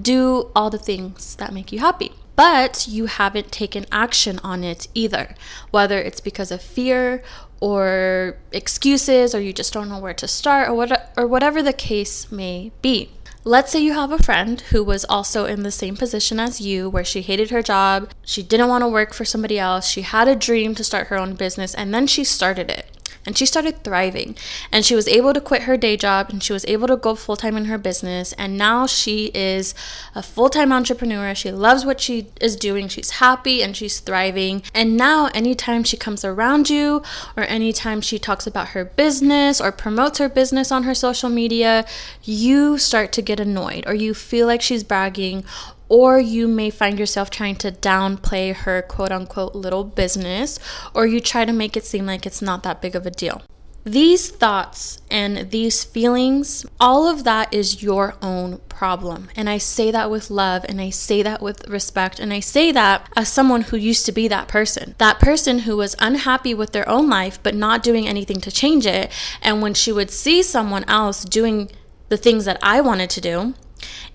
do 0.00 0.52
all 0.54 0.70
the 0.70 0.78
things 0.78 1.34
that 1.36 1.52
make 1.52 1.72
you 1.72 1.80
happy 1.80 2.12
but 2.36 2.86
you 2.88 3.06
haven't 3.06 3.52
taken 3.52 3.86
action 3.92 4.40
on 4.42 4.64
it 4.64 4.88
either, 4.94 5.34
whether 5.70 5.98
it's 5.98 6.20
because 6.20 6.50
of 6.50 6.62
fear 6.62 7.22
or 7.60 8.36
excuses 8.52 9.34
or 9.34 9.40
you 9.40 9.52
just 9.52 9.72
don't 9.72 9.88
know 9.88 9.98
where 9.98 10.14
to 10.14 10.26
start 10.26 10.68
or 10.68 10.74
what 10.74 11.12
or 11.16 11.26
whatever 11.26 11.62
the 11.62 11.72
case 11.72 12.30
may 12.32 12.72
be. 12.82 13.10
Let's 13.42 13.72
say 13.72 13.80
you 13.80 13.94
have 13.94 14.12
a 14.12 14.22
friend 14.22 14.60
who 14.60 14.84
was 14.84 15.06
also 15.06 15.46
in 15.46 15.62
the 15.62 15.70
same 15.70 15.96
position 15.96 16.38
as 16.38 16.60
you, 16.60 16.90
where 16.90 17.04
she 17.04 17.22
hated 17.22 17.50
her 17.50 17.62
job, 17.62 18.10
she 18.22 18.42
didn't 18.42 18.68
want 18.68 18.82
to 18.82 18.88
work 18.88 19.14
for 19.14 19.24
somebody 19.24 19.58
else, 19.58 19.88
she 19.88 20.02
had 20.02 20.28
a 20.28 20.36
dream 20.36 20.74
to 20.74 20.84
start 20.84 21.06
her 21.06 21.16
own 21.16 21.34
business, 21.34 21.74
and 21.74 21.94
then 21.94 22.06
she 22.06 22.22
started 22.22 22.70
it 22.70 22.89
and 23.26 23.36
she 23.36 23.46
started 23.46 23.84
thriving 23.84 24.36
and 24.72 24.84
she 24.84 24.94
was 24.94 25.06
able 25.08 25.32
to 25.32 25.40
quit 25.40 25.62
her 25.62 25.76
day 25.76 25.96
job 25.96 26.30
and 26.30 26.42
she 26.42 26.52
was 26.52 26.64
able 26.66 26.88
to 26.88 26.96
go 26.96 27.14
full 27.14 27.36
time 27.36 27.56
in 27.56 27.66
her 27.66 27.78
business 27.78 28.32
and 28.34 28.56
now 28.56 28.86
she 28.86 29.26
is 29.34 29.74
a 30.14 30.22
full 30.22 30.48
time 30.48 30.72
entrepreneur. 30.72 31.34
She 31.34 31.50
loves 31.50 31.84
what 31.84 32.00
she 32.00 32.28
is 32.40 32.56
doing. 32.56 32.88
She's 32.88 33.10
happy 33.10 33.62
and 33.62 33.76
she's 33.76 34.00
thriving. 34.00 34.62
And 34.74 34.96
now 34.96 35.26
anytime 35.34 35.84
she 35.84 35.96
comes 35.96 36.24
around 36.24 36.70
you 36.70 37.02
or 37.36 37.44
anytime 37.44 38.00
she 38.00 38.18
talks 38.18 38.46
about 38.46 38.68
her 38.68 38.84
business 38.84 39.60
or 39.60 39.72
promotes 39.72 40.18
her 40.18 40.28
business 40.28 40.72
on 40.72 40.84
her 40.84 40.94
social 40.94 41.28
media, 41.28 41.86
you 42.22 42.78
start 42.78 43.12
to 43.12 43.22
get 43.22 43.40
annoyed 43.40 43.84
or 43.86 43.94
you 43.94 44.14
feel 44.14 44.46
like 44.46 44.62
she's 44.62 44.84
bragging 44.84 45.44
or 45.90 46.18
you 46.20 46.48
may 46.48 46.70
find 46.70 46.98
yourself 46.98 47.28
trying 47.28 47.56
to 47.56 47.70
downplay 47.70 48.54
her 48.54 48.80
quote 48.80 49.12
unquote 49.12 49.54
little 49.54 49.84
business, 49.84 50.58
or 50.94 51.04
you 51.04 51.20
try 51.20 51.44
to 51.44 51.52
make 51.52 51.76
it 51.76 51.84
seem 51.84 52.06
like 52.06 52.24
it's 52.24 52.40
not 52.40 52.62
that 52.62 52.80
big 52.80 52.94
of 52.94 53.04
a 53.04 53.10
deal. 53.10 53.42
These 53.82 54.28
thoughts 54.28 55.00
and 55.10 55.50
these 55.50 55.84
feelings, 55.84 56.66
all 56.78 57.08
of 57.08 57.24
that 57.24 57.52
is 57.52 57.82
your 57.82 58.14
own 58.20 58.58
problem. 58.68 59.30
And 59.34 59.48
I 59.48 59.56
say 59.58 59.90
that 59.90 60.10
with 60.10 60.30
love 60.30 60.66
and 60.68 60.80
I 60.80 60.90
say 60.90 61.22
that 61.22 61.40
with 61.40 61.66
respect. 61.66 62.20
And 62.20 62.32
I 62.32 62.40
say 62.40 62.72
that 62.72 63.08
as 63.16 63.32
someone 63.32 63.62
who 63.62 63.78
used 63.78 64.04
to 64.06 64.12
be 64.12 64.28
that 64.28 64.48
person. 64.48 64.94
That 64.98 65.18
person 65.18 65.60
who 65.60 65.78
was 65.78 65.96
unhappy 65.98 66.52
with 66.52 66.72
their 66.72 66.88
own 66.88 67.08
life 67.08 67.42
but 67.42 67.54
not 67.54 67.82
doing 67.82 68.06
anything 68.06 68.40
to 68.42 68.50
change 68.50 68.86
it. 68.86 69.10
And 69.40 69.62
when 69.62 69.72
she 69.72 69.92
would 69.92 70.10
see 70.10 70.42
someone 70.42 70.84
else 70.84 71.24
doing 71.24 71.70
the 72.10 72.18
things 72.18 72.44
that 72.44 72.58
I 72.62 72.82
wanted 72.82 73.08
to 73.10 73.20
do, 73.22 73.54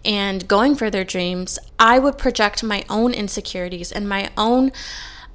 and 0.03 0.47
going 0.47 0.75
for 0.75 0.89
their 0.89 1.03
dreams, 1.03 1.59
I 1.79 1.99
would 1.99 2.17
project 2.17 2.63
my 2.63 2.85
own 2.89 3.13
insecurities 3.13 3.91
and 3.91 4.07
my 4.07 4.29
own 4.37 4.71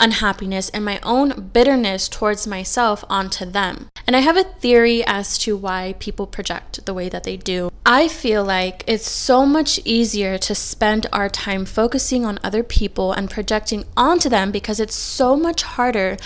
unhappiness 0.00 0.70
and 0.70 0.84
my 0.84 0.98
own 1.02 1.50
bitterness 1.52 2.08
towards 2.08 2.46
myself 2.46 3.04
onto 3.08 3.44
them. 3.44 3.90
And 4.10 4.16
I 4.16 4.22
have 4.22 4.36
a 4.36 4.42
theory 4.42 5.04
as 5.06 5.38
to 5.38 5.56
why 5.56 5.94
people 6.00 6.26
project 6.26 6.84
the 6.84 6.92
way 6.92 7.08
that 7.08 7.22
they 7.22 7.36
do. 7.36 7.70
I 7.86 8.08
feel 8.08 8.42
like 8.42 8.82
it's 8.88 9.08
so 9.08 9.46
much 9.46 9.78
easier 9.84 10.36
to 10.36 10.52
spend 10.52 11.06
our 11.12 11.28
time 11.28 11.64
focusing 11.64 12.26
on 12.26 12.40
other 12.42 12.64
people 12.64 13.12
and 13.12 13.30
projecting 13.30 13.84
onto 13.96 14.28
them 14.28 14.50
because 14.50 14.80
it's 14.80 14.96
so 14.96 15.36
much 15.36 15.62
harder 15.62 16.16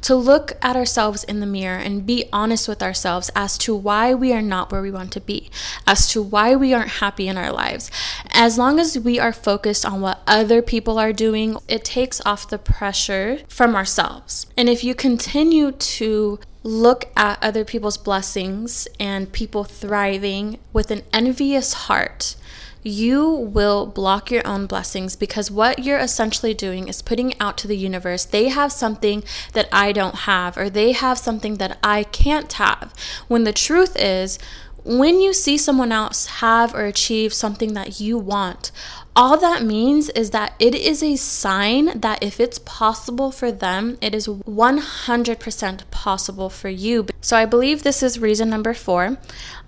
to 0.00 0.16
look 0.16 0.52
at 0.62 0.74
ourselves 0.74 1.22
in 1.22 1.40
the 1.40 1.46
mirror 1.46 1.76
and 1.76 2.06
be 2.06 2.24
honest 2.32 2.66
with 2.66 2.82
ourselves 2.82 3.30
as 3.36 3.58
to 3.58 3.76
why 3.76 4.14
we 4.14 4.32
are 4.32 4.40
not 4.40 4.72
where 4.72 4.80
we 4.80 4.90
want 4.90 5.12
to 5.12 5.20
be, 5.20 5.50
as 5.86 6.10
to 6.12 6.22
why 6.22 6.56
we 6.56 6.72
aren't 6.72 6.92
happy 6.92 7.28
in 7.28 7.36
our 7.36 7.52
lives. 7.52 7.90
As 8.30 8.56
long 8.56 8.80
as 8.80 8.98
we 8.98 9.20
are 9.20 9.34
focused 9.34 9.84
on 9.84 10.00
what 10.00 10.22
other 10.26 10.62
people 10.62 10.98
are 10.98 11.12
doing, 11.12 11.58
it 11.68 11.84
takes 11.84 12.22
off 12.24 12.48
the 12.48 12.56
pressure 12.58 13.40
from 13.48 13.76
ourselves. 13.76 14.46
And 14.56 14.70
if 14.70 14.82
you 14.82 14.94
continue 14.94 15.72
to 15.72 16.38
look 16.64 17.10
at 17.14 17.38
other 17.42 17.64
people's 17.64 17.98
blessings 17.98 18.88
and 18.98 19.30
people 19.30 19.64
thriving 19.64 20.58
with 20.72 20.90
an 20.90 21.02
envious 21.12 21.74
heart, 21.74 22.34
you 22.82 23.30
will 23.30 23.86
block 23.86 24.30
your 24.30 24.46
own 24.46 24.66
blessings 24.66 25.14
because 25.14 25.50
what 25.50 25.84
you're 25.84 25.98
essentially 25.98 26.54
doing 26.54 26.88
is 26.88 27.02
putting 27.02 27.38
out 27.38 27.56
to 27.58 27.68
the 27.68 27.76
universe 27.76 28.24
they 28.24 28.48
have 28.48 28.72
something 28.72 29.22
that 29.52 29.68
I 29.72 29.92
don't 29.92 30.14
have, 30.14 30.58
or 30.58 30.68
they 30.68 30.92
have 30.92 31.18
something 31.18 31.56
that 31.56 31.78
I 31.82 32.04
can't 32.04 32.52
have. 32.54 32.92
When 33.28 33.44
the 33.44 33.52
truth 33.52 33.96
is, 33.98 34.38
when 34.84 35.20
you 35.20 35.32
see 35.32 35.56
someone 35.56 35.92
else 35.92 36.26
have 36.26 36.74
or 36.74 36.84
achieve 36.84 37.32
something 37.32 37.72
that 37.72 38.00
you 38.00 38.18
want, 38.18 38.70
all 39.16 39.36
that 39.36 39.62
means 39.62 40.08
is 40.10 40.30
that 40.30 40.54
it 40.58 40.74
is 40.74 41.02
a 41.02 41.16
sign 41.16 42.00
that 42.00 42.22
if 42.22 42.40
it's 42.40 42.58
possible 42.58 43.30
for 43.30 43.52
them, 43.52 43.96
it 44.00 44.14
is 44.14 44.26
100% 44.26 45.90
possible 45.90 46.50
for 46.50 46.68
you. 46.68 47.06
So 47.20 47.36
I 47.36 47.46
believe 47.46 47.82
this 47.82 48.02
is 48.02 48.18
reason 48.18 48.50
number 48.50 48.74
four. 48.74 49.18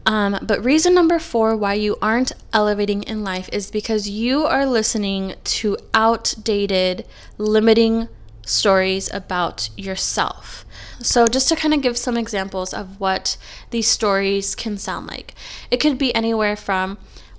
Um, 0.04 0.38
but 0.42 0.64
reason 0.64 0.94
number 0.94 1.18
four 1.18 1.56
why 1.56 1.74
you 1.74 1.96
aren't 2.00 2.32
elevating 2.52 3.02
in 3.04 3.24
life 3.24 3.48
is 3.52 3.70
because 3.70 4.08
you 4.08 4.44
are 4.44 4.66
listening 4.66 5.34
to 5.44 5.76
outdated, 5.94 7.06
limiting 7.38 8.08
stories 8.42 9.12
about 9.12 9.68
yourself. 9.76 10.64
So, 11.00 11.26
just 11.26 11.48
to 11.48 11.56
kind 11.56 11.74
of 11.74 11.82
give 11.82 11.98
some 11.98 12.16
examples 12.16 12.72
of 12.72 12.98
what 13.00 13.36
these 13.70 13.88
stories 13.88 14.54
can 14.54 14.78
sound 14.78 15.08
like, 15.08 15.34
it 15.70 15.78
could 15.78 15.98
be 15.98 16.14
anywhere 16.14 16.56
from, 16.56 16.96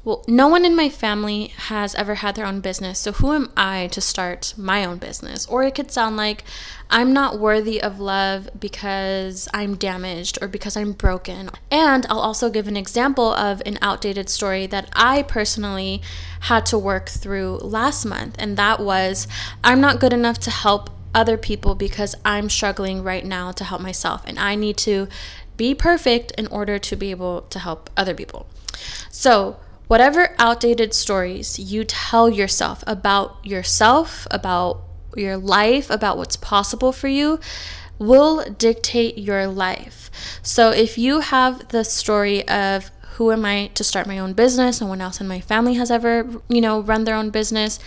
well, 0.07 0.23
no 0.25 0.47
one 0.47 0.63
in 0.63 0.73
my 0.73 0.87
family 0.87 1.47
has 1.67 1.93
ever 1.95 2.15
had 2.15 2.35
their 2.35 2.45
own 2.45 2.61
business, 2.61 2.97
so 2.97 3.11
who 3.11 3.33
am 3.33 3.51
I 3.57 3.87
to 3.87 3.99
start 3.99 4.53
my 4.55 4.85
own 4.85 4.99
business? 4.99 5.45
Or 5.47 5.63
it 5.63 5.75
could 5.75 5.91
sound 5.91 6.15
like 6.15 6.45
I'm 6.89 7.11
not 7.11 7.39
worthy 7.39 7.81
of 7.81 7.99
love 7.99 8.49
because 8.57 9.49
I'm 9.53 9.75
damaged 9.75 10.37
or 10.41 10.47
because 10.47 10.77
I'm 10.77 10.93
broken. 10.93 11.49
And 11.69 12.05
I'll 12.09 12.21
also 12.21 12.49
give 12.49 12.69
an 12.69 12.77
example 12.77 13.33
of 13.33 13.61
an 13.65 13.77
outdated 13.81 14.29
story 14.29 14.65
that 14.67 14.89
I 14.93 15.23
personally 15.23 16.01
had 16.39 16.65
to 16.67 16.77
work 16.77 17.09
through 17.09 17.57
last 17.57 18.05
month, 18.05 18.37
and 18.39 18.55
that 18.55 18.79
was 18.79 19.27
I'm 19.61 19.81
not 19.81 19.99
good 19.99 20.13
enough 20.13 20.39
to 20.39 20.51
help 20.51 20.89
other 21.13 21.35
people 21.35 21.75
because 21.75 22.15
I'm 22.23 22.49
struggling 22.49 23.03
right 23.03 23.25
now 23.25 23.51
to 23.51 23.65
help 23.65 23.81
myself, 23.81 24.23
and 24.25 24.39
I 24.39 24.55
need 24.55 24.77
to 24.77 25.09
be 25.57 25.75
perfect 25.75 26.31
in 26.37 26.47
order 26.47 26.79
to 26.79 26.95
be 26.95 27.11
able 27.11 27.41
to 27.41 27.59
help 27.59 27.89
other 27.97 28.13
people. 28.13 28.47
So, 29.11 29.57
whatever 29.87 30.35
outdated 30.37 30.93
stories 30.93 31.57
you 31.59 31.83
tell 31.83 32.29
yourself 32.29 32.83
about 32.85 33.45
yourself, 33.45 34.27
about 34.31 34.81
your 35.15 35.37
life, 35.37 35.89
about 35.89 36.17
what's 36.17 36.35
possible 36.35 36.91
for 36.91 37.07
you, 37.07 37.39
will 37.99 38.43
dictate 38.51 39.17
your 39.17 39.47
life. 39.47 40.11
So 40.41 40.69
if 40.71 40.97
you 40.97 41.21
have 41.21 41.69
the 41.69 41.83
story 41.83 42.47
of 42.47 42.91
who 43.13 43.31
am 43.31 43.45
I 43.45 43.71
to 43.73 43.83
start 43.83 44.05
my 44.05 44.19
own 44.19 44.33
business, 44.33 44.79
no 44.79 44.87
one 44.87 45.01
else 45.01 45.19
in 45.19 45.27
my 45.27 45.39
family 45.39 45.73
has 45.75 45.89
ever, 45.89 46.27
you 46.47 46.61
know, 46.61 46.81
run 46.81 47.05
their 47.05 47.15
own 47.15 47.31
business, 47.31 47.79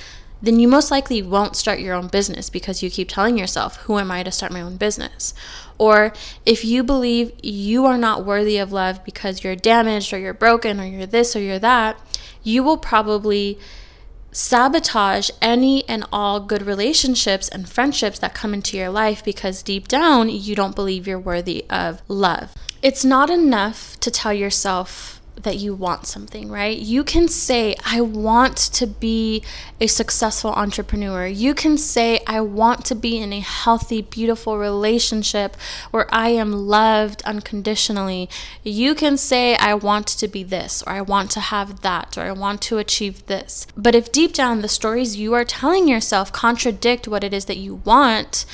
then 0.43 0.59
you 0.59 0.69
most 0.69 0.91
likely 0.91 1.23
won't 1.23 1.57
start 1.57 1.81
your 1.81 1.95
own 1.95 2.09
business 2.09 2.49
because 2.49 2.83
you 2.83 2.91
keep 2.91 3.09
telling 3.09 3.39
yourself, 3.39 3.77
Who 3.83 3.99
am 3.99 4.11
I 4.11 4.23
to 4.23 4.31
start 4.31 4.53
my 4.53 4.63
own 4.63 4.77
business? 4.77 5.35
Or 5.79 6.13
if 6.45 6.65
you 6.65 6.83
believe 6.83 7.33
you 7.43 7.87
are 7.87 7.99
not 7.99 8.25
worthy 8.25 8.59
of 8.59 8.73
love 8.73 9.05
because 9.05 9.43
you're 9.43 9.57
damaged 9.57 10.13
or 10.13 10.19
you're 10.19 10.35
broken 10.35 10.81
or 10.81 10.85
you're 10.85 11.07
this 11.07 11.35
or 11.35 11.41
you're 11.41 11.59
that, 11.59 11.99
you 12.43 12.63
will 12.63 12.79
probably 12.79 13.59
sabotage 14.33 15.31
any 15.43 15.89
and 15.89 16.05
all 16.13 16.41
good 16.41 16.63
relationships 16.63 17.49
and 17.49 17.69
friendships 17.69 18.19
that 18.21 18.35
come 18.35 18.55
into 18.55 18.77
your 18.77 18.91
life 18.91 19.25
because 19.25 19.63
deep 19.63 19.89
down 19.89 20.29
you 20.29 20.55
don't 20.55 20.77
believe 20.77 21.07
you're 21.07 21.19
worthy 21.19 21.65
of 21.69 22.01
love. 22.09 22.55
It's 22.83 23.05
not 23.05 23.29
enough 23.29 23.99
to 24.01 24.11
tell 24.11 24.33
yourself 24.33 25.20
that 25.43 25.57
you 25.57 25.75
want 25.75 26.07
something, 26.07 26.51
right? 26.51 26.77
You 26.79 27.05
can 27.05 27.29
say, 27.29 27.75
I 27.85 28.01
want 28.01 28.57
to 28.57 28.87
be 28.87 29.43
a 29.81 29.87
successful 29.87 30.53
entrepreneur. 30.53 31.27
You 31.27 31.55
can 31.55 31.79
say, 31.79 32.21
I 32.27 32.41
want 32.41 32.85
to 32.87 32.95
be 32.95 33.19
in 33.19 33.33
a 33.33 33.41
healthy, 33.41 34.03
beautiful 34.03 34.59
relationship 34.59 35.57
where 35.91 36.13
I 36.13 36.31
am 36.31 36.53
loved 36.53 37.23
unconditionally. 37.23 38.29
You 38.63 38.95
can 38.95 39.17
say, 39.17 39.57
I 39.57 39.75
want 39.75 40.07
to 40.07 40.29
be 40.29 40.43
this, 40.43 40.83
or 40.83 40.93
I 40.93 41.01
want 41.01 41.31
to 41.33 41.41
have 41.41 41.81
that, 41.81 42.19
or 42.19 42.23
I 42.23 42.33
want 42.33 42.63
to 42.63 42.79
achieve 42.79 43.27
this. 43.27 43.67
But 43.77 43.95
if 43.95 44.13
deep 44.13 44.33
down 44.33 44.61
the 44.61 44.69
stories 44.69 45.17
you 45.17 45.35
are 45.35 45.45
telling 45.45 45.89
yourself 45.89 46.33
contradict 46.33 47.09
what 47.09 47.25
it 47.25 47.33
is 47.33 47.47
that 47.47 47.57
you 47.57 47.77
want, 47.85 48.45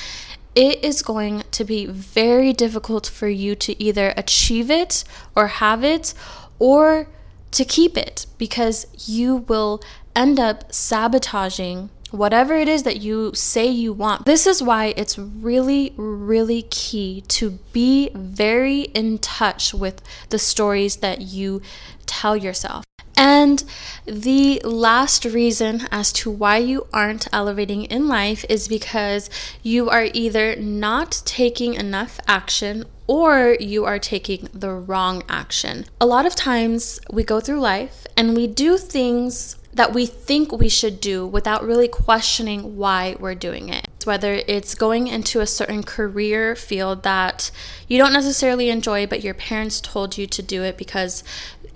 it 0.57 0.83
is 0.83 1.03
going 1.03 1.43
to 1.51 1.65
be 1.65 1.85
very 1.85 2.55
difficult 2.55 3.07
for 3.07 3.29
you 3.29 3.55
to 3.55 3.81
either 3.81 4.15
achieve 4.17 4.71
it 4.71 5.05
or 5.35 5.49
have 5.49 5.85
it 5.85 6.15
or 6.59 7.09
to 7.53 7.65
keep 7.65 7.97
it 7.97 8.27
because 8.39 8.87
you 9.09 9.37
will 9.49 9.83
end 10.15 10.39
up 10.41 10.73
sabotaging 10.73 11.91
whatever 12.11 12.55
it 12.55 12.69
is 12.69 12.85
that 12.85 13.01
you 13.01 13.33
say 13.35 13.67
you 13.67 13.93
want. 13.93 14.25
This 14.25 14.47
is 14.47 14.63
why 14.63 14.95
it's 14.97 15.19
really, 15.19 15.93
really 15.97 16.63
key 16.63 17.23
to 17.29 17.59
be 17.73 18.11
very 18.15 18.83
in 18.83 19.19
touch 19.19 19.75
with 19.75 20.03
the 20.31 20.39
stories 20.39 20.97
that 20.97 21.21
you 21.21 21.61
tell 22.07 22.37
yourself. 22.37 22.85
And 23.17 23.65
the 24.05 24.61
last 24.63 25.25
reason 25.25 25.89
as 25.91 26.13
to 26.15 26.31
why 26.31 26.59
you 26.59 26.87
aren't 26.93 27.33
elevating 27.33 27.85
in 27.85 28.09
life 28.09 28.45
is 28.49 28.69
because 28.69 29.31
you 29.63 29.89
are 29.89 30.09
either 30.13 30.55
not 30.57 31.23
taking 31.25 31.75
enough 31.75 32.21
action 32.29 32.85
or 33.07 33.57
you 33.61 33.85
are 33.85 33.99
taking 33.99 34.49
the 34.53 34.73
wrong 34.73 35.23
action. 35.29 35.87
A 36.01 36.07
lot 36.07 36.27
of 36.27 36.35
times 36.35 37.01
we 37.11 37.23
go 37.23 37.41
through 37.41 37.61
life 37.61 38.07
and 38.17 38.37
we 38.37 38.47
do 38.47 38.79
things 38.79 39.57
that 39.77 39.93
we 39.93 40.07
think 40.07 40.53
we 40.53 40.71
should 40.71 41.01
do 41.01 41.27
without 41.27 41.63
really 41.63 41.87
questioning 41.87 42.77
why 42.77 43.15
we're 43.21 43.35
doing 43.35 43.69
it. 43.69 43.87
Whether 44.05 44.41
it's 44.47 44.75
going 44.75 45.07
into 45.07 45.41
a 45.41 45.47
certain 45.47 45.83
career 45.83 46.57
field 46.57 47.03
that 47.03 47.51
you 47.87 47.99
don't 47.99 48.13
necessarily 48.13 48.71
enjoy, 48.71 49.07
but 49.07 49.23
your 49.23 49.35
parents 49.35 49.81
told 49.81 50.17
you 50.17 50.27
to 50.29 50.43
do 50.43 50.63
it 50.63 50.79
because 50.79 51.23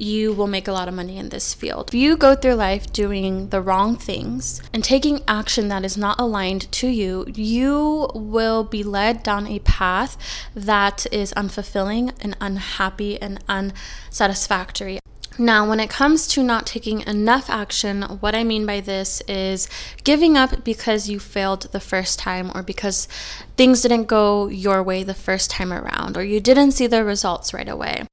you 0.01 0.33
will 0.33 0.47
make 0.47 0.67
a 0.67 0.73
lot 0.73 0.89
of 0.89 0.95
money 0.95 1.19
in 1.19 1.29
this 1.29 1.53
field. 1.53 1.89
If 1.89 1.95
you 1.95 2.17
go 2.17 2.35
through 2.35 2.55
life 2.55 2.93
doing 2.93 3.51
the 3.51 3.61
wrong 3.61 3.97
things 3.97 4.63
and 4.73 4.83
taking 4.83 5.21
action 5.29 5.69
that 5.69 5.85
is 5.85 5.97
not 5.97 6.19
aligned 6.19 6.71
to 6.73 6.89
you, 6.89 7.27
you 7.35 8.09
will 8.15 8.65
be 8.65 8.83
led 8.83 9.23
down 9.23 9.47
a 9.47 9.59
path 9.61 10.17
that 10.55 11.07
is 11.13 11.33
unfulfilling 11.35 12.13
and 12.21 12.37
unhappy 12.41 13.21
and 13.21 13.45
unsatisfactory. 13.49 15.01
Now, 15.39 15.67
when 15.67 15.81
it 15.81 15.89
comes 15.89 16.27
to 16.29 16.43
not 16.43 16.67
taking 16.67 17.01
enough 17.03 17.49
action, 17.49 18.03
what 18.03 18.35
I 18.35 18.45
mean 18.45 18.67
by 18.67 18.81
this 18.81 19.23
is 19.23 19.69
giving 20.05 20.37
up 20.37 20.65
because 20.65 21.09
you 21.09 21.19
failed 21.19 21.63
the 21.73 21.81
first 21.81 22.19
time 22.19 22.51
or 22.55 22.63
because 22.63 23.09
things 23.57 23.81
didn't 23.81 24.05
go 24.05 24.49
your 24.49 24.83
way 24.83 25.03
the 25.03 25.15
first 25.15 25.51
time 25.51 25.73
around 25.73 26.17
or 26.17 26.25
you 26.25 26.41
didn't 26.41 26.73
see 26.73 26.87
the 26.87 27.05
results 27.05 27.55
right 27.55 27.69
away. 27.69 28.05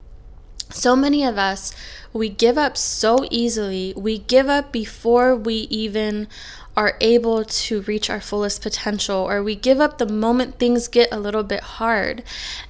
So 0.69 0.95
many 0.95 1.23
of 1.23 1.37
us, 1.37 1.73
we 2.13 2.29
give 2.29 2.57
up 2.57 2.77
so 2.77 3.25
easily. 3.29 3.93
We 3.95 4.19
give 4.19 4.47
up 4.47 4.71
before 4.71 5.35
we 5.35 5.67
even 5.69 6.27
are 6.75 6.95
able 7.01 7.43
to 7.43 7.81
reach 7.81 8.07
our 8.07 8.21
fullest 8.21 8.61
potential, 8.61 9.17
or 9.17 9.41
we 9.41 9.55
give 9.55 9.81
up 9.81 9.97
the 9.97 10.05
moment 10.05 10.59
things 10.59 10.87
get 10.87 11.11
a 11.11 11.19
little 11.19 11.41
bit 11.41 11.61
hard. 11.61 12.21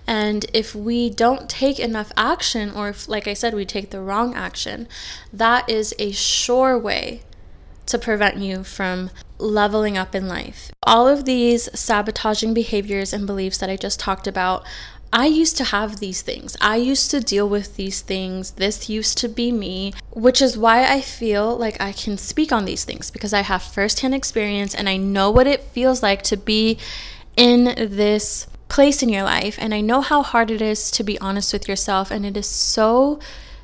And 0.07 0.45
if 0.53 0.73
we 0.73 1.10
don't 1.10 1.49
take 1.49 1.77
enough 1.77 2.13
action, 2.15 2.71
or 2.71 2.89
if, 2.89 3.10
like 3.10 3.27
I 3.27 3.33
said, 3.33 3.53
we 3.53 3.65
take 3.65 3.89
the 3.89 3.99
wrong 3.99 4.33
action, 4.33 4.88
that 5.33 5.69
is 5.69 5.93
a 5.99 6.12
sure 6.12 6.77
way 6.77 7.23
to 7.88 7.97
prevent 7.97 8.38
you 8.38 8.63
from 8.63 9.10
leveling 9.39 9.97
up 9.97 10.15
in 10.15 10.27
life. 10.27 10.71
All 10.83 11.07
of 11.07 11.25
these 11.25 11.69
sabotaging 11.77 12.53
behaviors 12.53 13.12
and 13.12 13.27
beliefs 13.27 13.57
that 13.57 13.69
I 13.69 13.75
just 13.75 13.99
talked 13.99 14.27
about 14.27 14.65
I 15.13 15.28
used 15.28 15.58
to 15.58 15.63
have 15.63 16.00
these 16.00 16.22
things. 16.22 16.58
I 16.60 16.76
used 16.76 17.12
to 17.12 17.20
deal 17.20 17.48
with 17.48 17.76
these 17.76 18.02
things. 18.02 18.52
This 18.52 18.89
used 18.89 19.17
to 19.20 19.30
be 19.30 19.52
me, 19.52 19.93
which 20.12 20.41
is 20.41 20.58
why 20.58 20.84
I 20.84 21.02
feel 21.02 21.56
like 21.56 21.80
I 21.80 21.93
can 21.93 22.17
speak 22.17 22.52
on 22.52 22.65
these 22.65 22.84
things 22.84 23.10
because 23.10 23.34
I 23.34 23.41
have 23.41 23.63
firsthand 23.63 24.13
experience 24.13 24.76
and 24.76 24.89
I 24.89 24.98
know 24.98 25.32
what 25.32 25.48
it 25.48 25.63
feels 25.63 26.04
like 26.04 26.24
to 26.24 26.38
be 26.38 26.78
in 27.36 27.65
this 27.78 28.48
place 28.67 29.02
in 29.02 29.10
your 29.10 29.24
life. 29.24 29.58
And 29.60 29.74
I 29.74 29.82
know 29.82 30.02
how 30.02 30.22
hard 30.24 30.52
it 30.52 30.62
is 30.62 30.91
to 30.91 31.04
be 31.04 31.20
honest 31.20 31.54
with 31.54 31.67
yourself. 31.67 32.12
And 32.12 32.26
it 32.26 32.36
is 32.36 32.48
so 32.48 33.20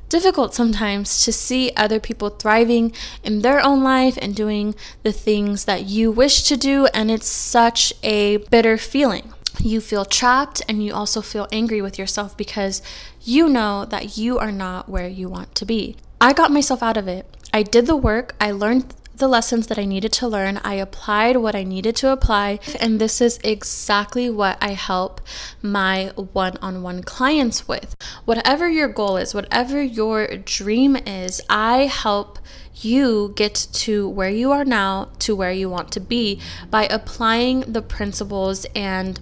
difficult 0.08 0.54
sometimes 0.54 1.26
to 1.26 1.34
see 1.34 1.72
other 1.76 2.00
people 2.00 2.30
thriving 2.30 2.94
in 3.24 3.42
their 3.42 3.60
own 3.60 3.84
life 3.84 4.18
and 4.22 4.36
doing 4.36 4.76
the 5.02 5.12
things 5.12 5.66
that 5.66 5.86
you 5.86 6.12
wish 6.12 6.44
to 6.44 6.56
do. 6.56 6.86
And 6.94 7.12
it's 7.12 7.28
such 7.28 7.94
a 8.02 8.38
bitter 8.38 8.78
feeling 8.78 9.33
you 9.60 9.82
feel 9.82 10.06
trapped 10.06 10.62
and 10.68 10.84
you 10.84 10.94
also 10.94 11.22
feel 11.22 11.48
angry 11.52 11.82
with 11.82 12.00
yourself 12.00 12.36
because 12.36 12.82
you 13.22 13.50
know 13.50 13.86
that 13.86 14.18
you 14.18 14.38
are 14.40 14.52
not 14.52 14.90
where 14.90 15.08
you 15.08 15.30
want 15.30 15.56
to 15.56 15.66
be. 15.66 15.96
I 16.20 16.34
got 16.34 16.52
myself 16.52 16.82
out 16.82 16.98
of 16.98 17.08
it. 17.08 17.26
I 17.54 17.64
did 17.64 17.86
the 17.86 17.96
work, 17.96 18.36
I 18.40 18.52
learned 18.52 18.94
the 19.16 19.28
lessons 19.28 19.68
that 19.68 19.78
I 19.78 19.86
needed 19.86 20.12
to 20.14 20.28
learn, 20.28 20.60
I 20.64 20.74
applied 20.76 21.38
what 21.38 21.56
I 21.56 21.64
needed 21.64 21.96
to 21.98 22.12
apply, 22.12 22.60
and 22.80 23.00
this 23.00 23.22
is 23.22 23.40
exactly 23.44 24.30
what 24.30 24.58
I 24.60 24.72
help 24.72 25.22
my 25.62 26.12
one 26.16 26.58
on 26.62 26.82
one 26.82 27.04
clients 27.04 27.68
with. 27.68 27.96
Whatever 28.26 28.68
your 28.68 28.88
goal 28.88 29.18
is, 29.18 29.34
whatever 29.34 29.82
your 29.82 30.28
dream 30.38 30.96
is, 30.96 31.42
I 31.48 31.86
help 31.86 32.40
you 32.76 33.34
get 33.36 33.68
to 33.74 34.10
where 34.10 34.30
you 34.30 34.52
are 34.52 34.66
now 34.66 35.10
to 35.20 35.36
where 35.36 35.52
you 35.52 35.70
want 35.70 35.92
to 35.92 36.00
be 36.00 36.42
by 36.72 36.86
applying 36.86 37.62
the 37.62 37.82
principles 37.82 38.66
and 38.76 39.20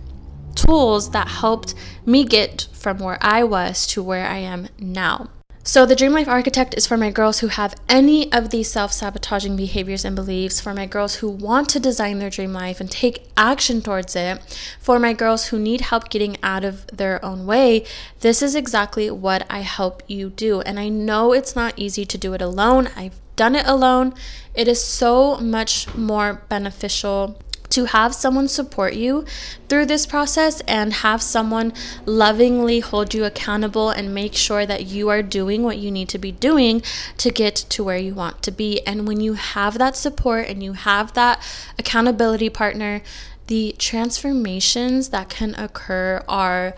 tools 0.56 1.12
that 1.12 1.28
helped 1.28 1.74
me 2.06 2.24
get 2.24 2.68
from 2.74 3.00
where 3.00 3.18
I 3.22 3.44
was 3.44 3.86
to 3.88 4.04
where 4.04 4.28
I 4.28 4.38
am 4.38 4.68
now. 4.80 5.30
So, 5.64 5.86
the 5.86 5.96
Dream 5.96 6.12
Life 6.12 6.28
Architect 6.28 6.74
is 6.76 6.88
for 6.88 6.98
my 6.98 7.12
girls 7.12 7.40
who 7.40 7.48
have 7.48 7.76
any 7.88 8.34
of 8.34 8.50
these 8.50 8.72
self 8.72 8.92
sabotaging 8.92 9.56
behaviors 9.56 10.04
and 10.04 10.16
beliefs, 10.16 10.60
for 10.60 10.74
my 10.74 10.88
girls 10.88 11.16
who 11.16 11.30
want 11.30 11.70
to 11.70 11.80
design 11.80 12.18
their 12.18 12.32
dream 12.32 12.52
life 12.52 12.82
and 12.82 12.90
take 12.90 13.28
action 13.38 13.80
towards 13.80 14.16
it, 14.16 14.42
for 14.80 14.98
my 14.98 15.14
girls 15.14 15.48
who 15.48 15.60
need 15.60 15.82
help 15.82 16.10
getting 16.10 16.36
out 16.42 16.64
of 16.64 16.88
their 16.88 17.24
own 17.24 17.46
way. 17.46 17.86
This 18.22 18.42
is 18.42 18.56
exactly 18.56 19.12
what 19.12 19.46
I 19.52 19.60
help 19.60 20.02
you 20.08 20.32
do. 20.32 20.62
And 20.62 20.80
I 20.80 20.90
know 20.90 21.32
it's 21.32 21.56
not 21.56 21.78
easy 21.78 22.06
to 22.06 22.18
do 22.18 22.34
it 22.34 22.42
alone. 22.42 22.90
I've 22.96 23.22
done 23.36 23.56
it 23.56 23.68
alone. 23.68 24.16
It 24.56 24.68
is 24.68 24.84
so 24.84 25.38
much 25.38 25.94
more 25.96 26.42
beneficial 26.50 27.40
to 27.72 27.86
have 27.86 28.14
someone 28.14 28.48
support 28.48 28.94
you 28.94 29.26
through 29.68 29.86
this 29.86 30.06
process 30.06 30.62
and 30.62 30.94
have 30.94 31.22
someone 31.22 31.74
lovingly 32.06 32.80
hold 32.80 33.14
you 33.14 33.26
accountable 33.26 33.90
and 33.90 34.14
make 34.14 34.36
sure 34.36 34.66
that 34.66 34.86
you 34.86 35.10
are 35.10 35.24
doing 35.24 35.64
what 35.64 35.78
you 35.78 35.90
need 35.90 36.10
to 36.10 36.18
be 36.18 36.32
doing 36.32 36.82
to 37.18 37.32
get 37.32 37.56
to 37.56 37.84
where 37.84 37.98
you 37.98 38.14
want 38.14 38.42
to 38.44 38.52
be. 38.52 38.86
And 38.86 39.08
when 39.08 39.20
you 39.20 39.34
have 39.34 39.78
that 39.78 39.96
support 39.96 40.48
and 40.48 40.62
you 40.62 40.74
have 40.74 41.14
that 41.14 41.42
accountability 41.80 42.50
partner, 42.50 43.02
the 43.48 43.76
transformations 43.78 45.10
that 45.10 45.30
can 45.30 45.56
occur 45.56 46.24
are 46.28 46.76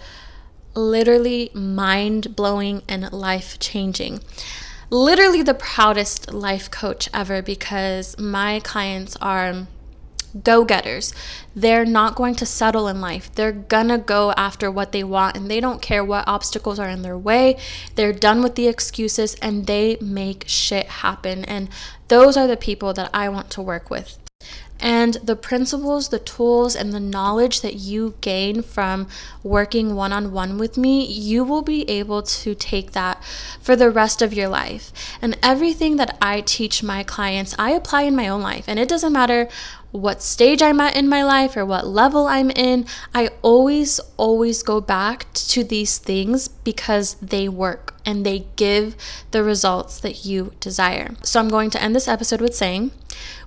literally 0.76 1.52
mind 1.54 2.36
blowing 2.36 2.82
and 2.88 3.12
life 3.12 3.60
changing 3.60 4.20
literally 4.94 5.42
the 5.42 5.56
proudest 5.56 6.32
life 6.32 6.70
coach 6.70 7.10
ever 7.14 7.42
because 7.42 8.18
my 8.20 8.60
clients 8.60 9.16
are 9.16 9.66
go 10.42 10.66
getters. 10.66 11.14
They're 11.56 11.86
not 11.86 12.16
going 12.16 12.36
to 12.36 12.46
settle 12.46 12.88
in 12.88 13.02
life. 13.02 13.34
They're 13.34 13.52
gonna 13.52 13.98
go 13.98 14.32
after 14.32 14.72
what 14.72 14.92
they 14.92 15.04
want 15.04 15.36
and 15.36 15.50
they 15.50 15.60
don't 15.60 15.82
care 15.82 16.04
what 16.04 16.28
obstacles 16.28 16.80
are 16.80 16.90
in 16.90 17.02
their 17.02 17.18
way. 17.18 17.58
They're 17.96 18.14
done 18.14 18.42
with 18.42 18.56
the 18.56 18.68
excuses 18.68 19.36
and 19.36 19.68
they 19.68 19.98
make 20.02 20.46
shit 20.48 20.88
happen. 20.88 21.46
And 21.46 21.70
those 22.08 22.38
are 22.38 22.48
the 22.48 22.58
people 22.58 22.94
that 22.94 23.10
I 23.14 23.30
want 23.30 23.50
to 23.52 23.62
work 23.62 23.90
with. 23.90 24.18
And 24.80 25.14
the 25.24 25.38
principles, 25.38 26.10
the 26.10 26.20
tools, 26.20 26.76
and 26.76 26.92
the 26.92 27.00
knowledge 27.00 27.62
that 27.62 27.76
you 27.76 28.16
gain 28.20 28.62
from 28.62 29.08
working 29.42 29.96
one 29.96 30.12
on 30.12 30.34
one 30.34 30.58
with 30.58 30.78
me, 30.78 31.06
you 31.06 31.46
will 31.46 31.62
be 31.62 31.90
able 31.90 32.22
to 32.22 32.54
take 32.54 32.92
that 32.92 33.24
for 33.62 33.78
the 33.78 33.90
rest 33.90 34.22
of 34.22 34.34
your 34.34 34.50
life. 34.50 34.92
And 35.22 35.38
everything 35.42 35.96
that 35.98 36.18
I 36.22 36.42
teach 36.42 36.84
my 36.84 37.04
clients, 37.04 37.56
I 37.58 37.72
apply 37.72 38.02
in 38.02 38.16
my 38.16 38.28
own 38.28 38.42
life. 38.42 38.66
And 38.68 38.78
it 38.78 38.90
doesn't 38.90 39.14
matter 39.14 39.48
what 39.94 40.24
stage 40.24 40.62
I'm 40.62 40.80
at 40.80 40.98
in 40.98 41.08
my 41.08 41.24
life 41.24 41.56
or 41.56 41.66
what 41.66 41.86
level 41.86 42.26
I'm 42.26 42.50
in, 42.50 42.88
I 43.14 43.30
always, 43.44 44.00
always 44.18 44.64
go 44.64 44.82
back 44.82 45.32
to 45.34 45.64
these 45.64 46.00
things 46.00 46.48
because 46.48 47.14
they 47.22 47.48
work 47.48 47.94
and 48.04 48.26
they 48.26 48.48
give 48.56 48.96
the 49.30 49.44
results 49.44 50.00
that 50.00 50.26
you 50.26 50.52
desire. 50.60 51.16
So 51.22 51.40
I'm 51.40 51.48
going 51.48 51.70
to 51.70 51.82
end 51.82 51.96
this 51.96 52.08
episode 52.08 52.42
with 52.42 52.56
saying 52.56 52.92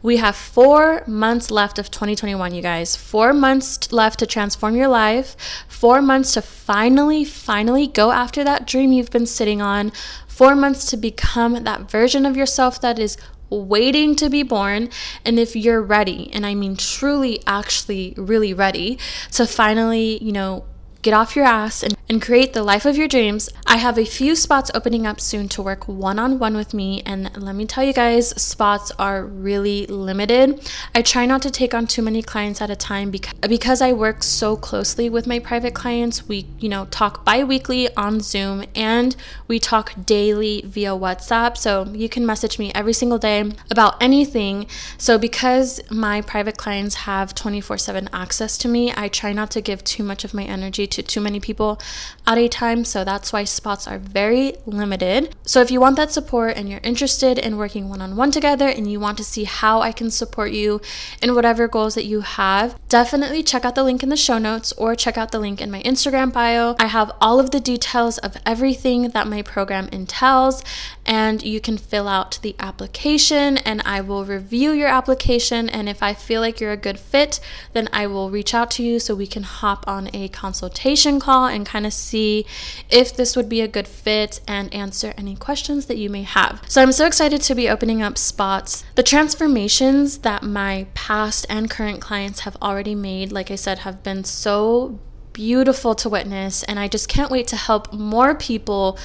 we 0.02 0.18
have 0.18 0.36
four 0.36 1.02
months 1.08 1.50
left 1.50 1.80
of 1.80 1.90
2021, 1.90 2.54
you 2.54 2.62
guys. 2.62 2.94
Four 2.94 3.32
months 3.32 3.92
left 3.92 4.20
to 4.20 4.26
transform 4.26 4.76
your 4.76 4.88
life, 4.88 5.36
four 5.66 6.00
months 6.00 6.34
to 6.34 6.42
finally, 6.42 7.24
finally 7.24 7.88
go 7.88 8.12
after 8.12 8.44
that 8.44 8.68
dream 8.68 8.92
you've 8.92 9.10
been 9.10 9.26
sitting 9.26 9.60
on, 9.60 9.90
four 10.28 10.54
months 10.54 10.84
to 10.90 10.96
become 10.96 11.64
that 11.64 11.90
version 11.90 12.24
of 12.24 12.36
yourself 12.36 12.80
that 12.82 12.98
is 12.98 13.16
waiting 13.50 14.16
to 14.16 14.28
be 14.28 14.42
born. 14.42 14.88
And 15.24 15.38
if 15.38 15.56
you're 15.56 15.82
ready, 15.82 16.30
and 16.32 16.46
I 16.46 16.54
mean 16.54 16.76
truly, 16.76 17.40
actually, 17.46 18.14
really 18.16 18.52
ready 18.52 18.98
to 19.32 19.46
finally, 19.46 20.22
you 20.22 20.32
know, 20.32 20.64
get 21.02 21.14
off 21.14 21.36
your 21.36 21.44
ass 21.44 21.82
and, 21.82 21.96
and 22.08 22.22
create 22.22 22.52
the 22.52 22.62
life 22.62 22.84
of 22.84 22.96
your 22.96 23.08
dreams. 23.08 23.48
I 23.66 23.76
have 23.76 23.98
a 23.98 24.04
few 24.04 24.34
spots 24.34 24.70
opening 24.74 25.06
up 25.06 25.20
soon 25.20 25.48
to 25.50 25.62
work 25.62 25.86
one 25.86 26.18
on 26.18 26.38
one 26.38 26.56
with 26.56 26.74
me. 26.74 27.02
And 27.04 27.30
let 27.36 27.54
me 27.54 27.66
tell 27.66 27.84
you 27.84 27.92
guys, 27.92 28.30
spots 28.40 28.92
are 28.98 29.24
really 29.24 29.86
limited. 29.86 30.60
I 30.94 31.02
try 31.02 31.26
not 31.26 31.42
to 31.42 31.50
take 31.50 31.74
on 31.74 31.86
too 31.86 32.02
many 32.02 32.22
clients 32.22 32.60
at 32.60 32.70
a 32.70 32.76
time 32.76 33.10
because, 33.10 33.34
because 33.48 33.82
I 33.82 33.92
work 33.92 34.22
so 34.22 34.56
closely 34.56 35.08
with 35.08 35.26
my 35.26 35.38
private 35.38 35.74
clients. 35.74 36.28
We, 36.28 36.46
you 36.58 36.68
know, 36.68 36.86
talk 36.86 37.24
bi 37.24 37.44
weekly 37.44 37.94
on 37.96 38.20
Zoom 38.20 38.64
and 38.74 39.14
we 39.48 39.58
talk 39.58 39.92
daily 40.04 40.62
via 40.64 40.90
WhatsApp. 40.90 41.56
So 41.56 41.86
you 41.92 42.08
can 42.08 42.26
message 42.26 42.58
me 42.58 42.72
every 42.74 42.92
single 42.92 43.18
day 43.18 43.52
about 43.70 44.02
anything. 44.02 44.66
So 44.98 45.18
because 45.18 45.80
my 45.90 46.20
private 46.22 46.56
clients 46.56 46.94
have 46.94 47.34
24 47.34 47.78
7 47.78 48.08
access 48.12 48.58
to 48.58 48.68
me, 48.68 48.92
I 48.96 49.08
try 49.08 49.32
not 49.32 49.50
to 49.52 49.60
give 49.60 49.84
too 49.84 50.02
much 50.02 50.24
of 50.24 50.34
my 50.34 50.44
energy 50.44 50.85
to 50.86 51.02
too 51.02 51.20
many 51.20 51.40
people 51.40 51.80
at 52.26 52.38
a 52.38 52.48
time. 52.48 52.84
So 52.84 53.04
that's 53.04 53.32
why 53.32 53.44
spots 53.44 53.86
are 53.86 53.98
very 53.98 54.54
limited. 54.66 55.34
So 55.44 55.60
if 55.60 55.70
you 55.70 55.80
want 55.80 55.96
that 55.96 56.12
support 56.12 56.56
and 56.56 56.68
you're 56.68 56.80
interested 56.82 57.38
in 57.38 57.56
working 57.56 57.88
one 57.88 58.00
on 58.00 58.16
one 58.16 58.30
together 58.30 58.68
and 58.68 58.90
you 58.90 59.00
want 59.00 59.18
to 59.18 59.24
see 59.24 59.44
how 59.44 59.80
I 59.80 59.92
can 59.92 60.10
support 60.10 60.52
you 60.52 60.80
in 61.20 61.34
whatever 61.34 61.68
goals 61.68 61.94
that 61.94 62.04
you 62.04 62.20
have, 62.20 62.78
definitely 62.88 63.42
check 63.42 63.64
out 63.64 63.74
the 63.74 63.84
link 63.84 64.02
in 64.02 64.08
the 64.08 64.16
show 64.16 64.38
notes 64.38 64.72
or 64.72 64.94
check 64.94 65.18
out 65.18 65.32
the 65.32 65.40
link 65.40 65.60
in 65.60 65.70
my 65.70 65.82
Instagram 65.82 66.32
bio. 66.32 66.76
I 66.78 66.86
have 66.86 67.12
all 67.20 67.40
of 67.40 67.50
the 67.50 67.60
details 67.60 68.18
of 68.18 68.36
everything 68.44 69.10
that 69.10 69.26
my 69.26 69.42
program 69.42 69.88
entails, 69.92 70.62
and 71.04 71.42
you 71.42 71.60
can 71.60 71.78
fill 71.78 72.08
out 72.08 72.38
the 72.42 72.54
application 72.58 73.58
and 73.58 73.82
I 73.84 74.00
will 74.00 74.24
review 74.24 74.72
your 74.72 74.88
application. 74.88 75.68
And 75.68 75.88
if 75.88 76.02
I 76.02 76.14
feel 76.14 76.40
like 76.40 76.60
you're 76.60 76.72
a 76.72 76.76
good 76.76 76.98
fit, 76.98 77.40
then 77.72 77.88
I 77.92 78.06
will 78.06 78.30
reach 78.30 78.54
out 78.54 78.70
to 78.72 78.82
you 78.82 78.98
so 78.98 79.14
we 79.14 79.26
can 79.26 79.42
hop 79.42 79.86
on 79.86 80.10
a 80.12 80.28
consultation 80.28 80.75
consultation 80.76 81.18
call 81.18 81.46
and 81.46 81.64
kind 81.64 81.86
of 81.86 81.92
see 81.92 82.44
if 82.90 83.16
this 83.16 83.34
would 83.34 83.48
be 83.48 83.60
a 83.60 83.68
good 83.68 83.88
fit 83.88 84.40
and 84.46 84.72
answer 84.74 85.14
any 85.16 85.34
questions 85.34 85.86
that 85.86 85.96
you 85.96 86.10
may 86.10 86.22
have. 86.22 86.62
So 86.68 86.82
I'm 86.82 86.92
so 86.92 87.06
excited 87.06 87.40
to 87.42 87.54
be 87.54 87.68
opening 87.68 88.02
up 88.02 88.18
spots. 88.18 88.84
The 88.94 89.02
transformations 89.02 90.18
that 90.18 90.42
my 90.42 90.86
past 90.94 91.46
and 91.48 91.70
current 91.70 92.00
clients 92.00 92.40
have 92.40 92.56
already 92.60 92.94
made, 92.94 93.32
like 93.32 93.50
I 93.50 93.56
said, 93.56 93.80
have 93.80 94.02
been 94.02 94.24
so 94.24 94.98
beautiful 95.32 95.94
to 95.94 96.08
witness. 96.08 96.62
And 96.64 96.78
I 96.78 96.88
just 96.88 97.08
can't 97.08 97.30
wait 97.30 97.46
to 97.48 97.56
help 97.56 97.92
more 97.92 98.34
people 98.34 98.98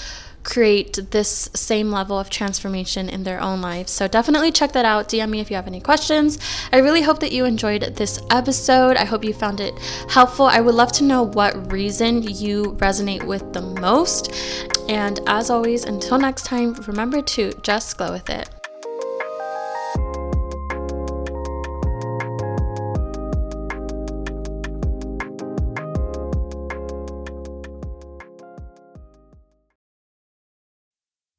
create 0.44 1.12
this 1.12 1.50
same 1.54 1.92
level 1.92 2.20
of 2.20 2.30
transformation 2.30 3.10
in 3.10 3.24
their 3.24 3.42
own 3.42 3.62
lives. 3.62 3.92
So 3.92 4.08
definitely 4.08 4.52
check 4.52 4.72
that 4.74 4.86
out. 4.86 5.10
DM 5.10 5.30
me 5.30 5.40
if 5.40 5.50
you 5.50 5.56
have 5.56 5.68
any 5.68 5.82
questions. 5.82 6.40
I 6.72 6.78
really 6.78 7.02
hope 7.02 7.20
that 7.20 7.32
you 7.32 7.46
enjoyed 7.46 7.96
this 7.96 8.22
episode. 8.30 8.98
I 8.98 9.06
hope 9.06 9.24
you 9.24 9.34
found 9.34 9.60
it 9.60 9.78
helpful. 10.10 10.46
I 10.46 10.62
would 10.62 10.76
love 10.76 10.92
to 10.94 11.04
know 11.04 11.24
what 11.24 11.72
reason 11.72 12.24
you 12.24 12.74
resonate 12.80 13.24
with 13.24 13.54
the 13.54 13.62
most. 13.62 14.34
And 14.90 15.20
as 15.28 15.50
always, 15.50 15.86
until 15.86 16.18
next 16.18 16.46
time, 16.46 16.74
remember 16.88 17.22
to 17.22 17.52
just 17.62 17.98
glow 17.98 18.12
with 18.12 18.30
it. 18.30 18.61